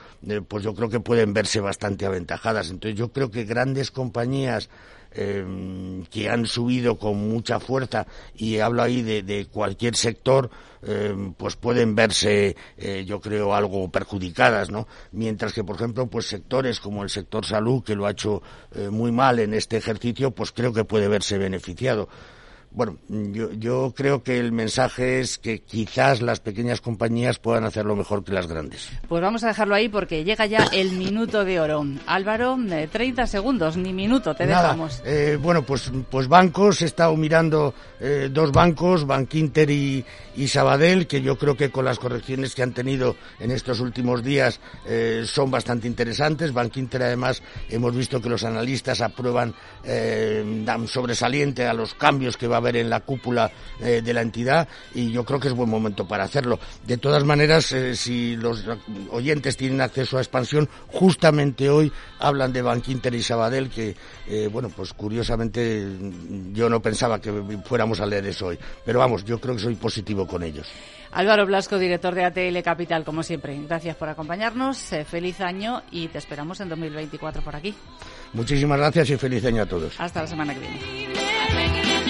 pues 0.49 0.65
yo 0.65 0.75
creo 0.75 0.89
que 0.89 1.01
pueden 1.01 1.33
verse 1.33 1.61
bastante 1.61 2.07
aventajadas. 2.07 2.71
Entonces 2.71 2.99
yo 2.99 3.13
creo 3.13 3.31
que 3.31 3.45
grandes 3.45 3.91
compañías 3.91 4.69
eh, 5.13 6.05
que 6.09 6.29
han 6.29 6.47
subido 6.47 6.97
con 6.97 7.17
mucha 7.17 7.59
fuerza 7.59 8.07
y 8.37 8.61
hablo 8.61 8.81
ahí 8.81 9.03
de, 9.03 9.49
cualquier 9.53 9.97
sector 9.97 10.49
eh, 10.83 11.33
pues 11.37 11.57
pueden 11.57 11.97
verse 11.97 12.55
eh, 12.79 13.05
yo 13.05 13.21
creo 13.21 13.53
algo 13.53 13.91
perjudicadas 13.91 14.71
no 14.71 14.87
mientras 15.11 15.53
que 15.53 15.65
por 15.65 15.75
ejemplo 15.75 16.07
pues 16.07 16.27
sectores 16.27 16.79
como 16.79 17.03
el 17.03 17.11
sector 17.11 17.45
salud 17.45 17.83
que 17.83 17.97
lo 17.97 18.07
ha 18.07 18.13
hecho 18.13 18.41
muy 18.93 19.11
mal 19.11 19.41
en 19.41 19.53
este 19.53 19.79
ejercicio 19.79 20.31
pues 20.31 20.53
creo 20.53 20.73
que 20.73 20.85
puede 20.85 21.09
verse 21.09 21.39
beneficiado 21.39 22.09
bueno, 22.73 22.99
yo, 23.09 23.51
yo, 23.53 23.93
creo 23.97 24.23
que 24.23 24.39
el 24.39 24.53
mensaje 24.53 25.19
es 25.19 25.39
que 25.39 25.61
quizás 25.61 26.23
las 26.23 26.39
pequeñas 26.39 26.81
compañías 26.81 27.41
puedan 27.41 27.65
hacerlo 27.65 27.97
mejor 27.97 28.23
que 28.23 28.33
las 28.33 28.47
grandes. 28.47 28.89
Pues 29.09 29.21
vamos 29.21 29.43
a 29.43 29.49
dejarlo 29.49 29.75
ahí 29.75 29.89
porque 29.89 30.23
llega 30.23 30.47
ya 30.47 30.69
el 30.73 30.93
minuto 30.93 31.45
de 31.45 31.59
oro. 31.59 31.85
Álvaro, 32.07 32.57
30 32.93 33.27
segundos, 33.27 33.77
ni 33.77 33.93
minuto, 33.93 34.37
te 34.37 34.47
dejamos. 34.47 35.03
Eh, 35.05 35.37
bueno, 35.41 35.63
pues, 35.63 35.91
pues 36.09 36.29
bancos, 36.29 36.83
he 36.83 36.85
estado 36.85 37.17
mirando 37.17 37.75
eh, 37.99 38.29
dos 38.31 38.53
bancos, 38.53 39.05
Bankinter 39.05 39.69
y, 39.69 40.05
y 40.37 40.47
Sabadell, 40.47 41.09
que 41.09 41.23
yo 41.23 41.37
creo 41.37 41.57
que 41.57 41.71
con 41.71 41.85
las 41.85 41.99
correcciones 41.99 42.55
que 42.55 42.63
han 42.63 42.73
tenido 42.73 43.17
en 43.41 43.51
estos 43.51 43.81
últimos 43.81 44.23
días 44.23 44.61
eh, 44.87 45.25
son 45.27 45.51
bastante 45.51 45.89
interesantes. 45.89 46.53
Bankinter, 46.53 47.03
además, 47.03 47.43
hemos 47.69 47.97
visto 47.97 48.21
que 48.21 48.29
los 48.29 48.45
analistas 48.45 49.01
aprueban, 49.01 49.55
dan 50.65 50.87
sobresaliente 50.87 51.67
a 51.67 51.75
los 51.75 51.95
cambios 51.95 52.37
que 52.37 52.47
va 52.47 52.60
haber 52.61 52.77
en 52.77 52.91
la 52.91 53.01
cúpula 53.01 53.51
eh, 53.81 54.01
de 54.03 54.15
la 54.15 54.23
entidad 54.23 54.69
y 54.95 55.11
yo 55.11 55.25
creo 55.25 55.41
que 55.41 55.49
es 55.49 55.55
buen 55.55 55.69
momento 55.69 56.07
para 56.07 56.25
hacerlo. 56.25 56.59
De 56.87 56.97
todas 56.97 57.25
maneras, 57.25 57.73
eh, 57.73 57.95
si 57.95 58.37
los 58.37 58.65
oyentes 59.11 59.57
tienen 59.57 59.81
acceso 59.81 60.19
a 60.19 60.21
expansión, 60.21 60.69
justamente 60.89 61.69
hoy 61.69 61.93
hablan 62.19 62.53
de 62.53 62.63
Bankinter 62.63 63.15
y 63.15 63.23
Sabadell, 63.23 63.71
que, 63.71 63.97
eh, 64.29 64.49
bueno, 64.51 64.69
pues 64.69 64.93
curiosamente 64.93 65.87
yo 66.53 66.69
no 66.69 66.81
pensaba 66.81 67.21
que 67.21 67.33
fuéramos 67.65 68.01
a 68.01 68.07
leer 68.07 68.27
eso 68.27 68.47
hoy. 68.47 68.59
Pero 68.85 68.99
vamos, 68.99 69.25
yo 69.25 69.41
creo 69.41 69.57
que 69.57 69.63
soy 69.63 69.75
positivo 69.75 70.27
con 70.27 70.43
ellos. 70.43 70.67
Álvaro 71.13 71.45
Blasco, 71.45 71.77
director 71.79 72.15
de 72.15 72.25
ATL 72.25 72.63
Capital, 72.63 73.05
como 73.05 73.23
siempre. 73.23 73.59
Gracias 73.67 73.97
por 73.97 74.09
acompañarnos. 74.09 74.79
feliz 75.07 75.41
año 75.41 75.83
y 75.91 76.07
te 76.09 76.19
esperamos 76.19 76.61
en 76.61 76.69
2024 76.69 77.43
por 77.43 77.57
aquí. 77.57 77.75
Muchísimas 78.33 78.79
gracias 78.79 79.11
y 79.11 79.17
feliz 79.17 79.45
año 79.45 79.63
a 79.63 79.67
todos. 79.67 79.99
Hasta 79.99 80.23
la 80.23 80.27
semana 80.29 80.55
que 80.55 80.61
viene. 80.61 82.10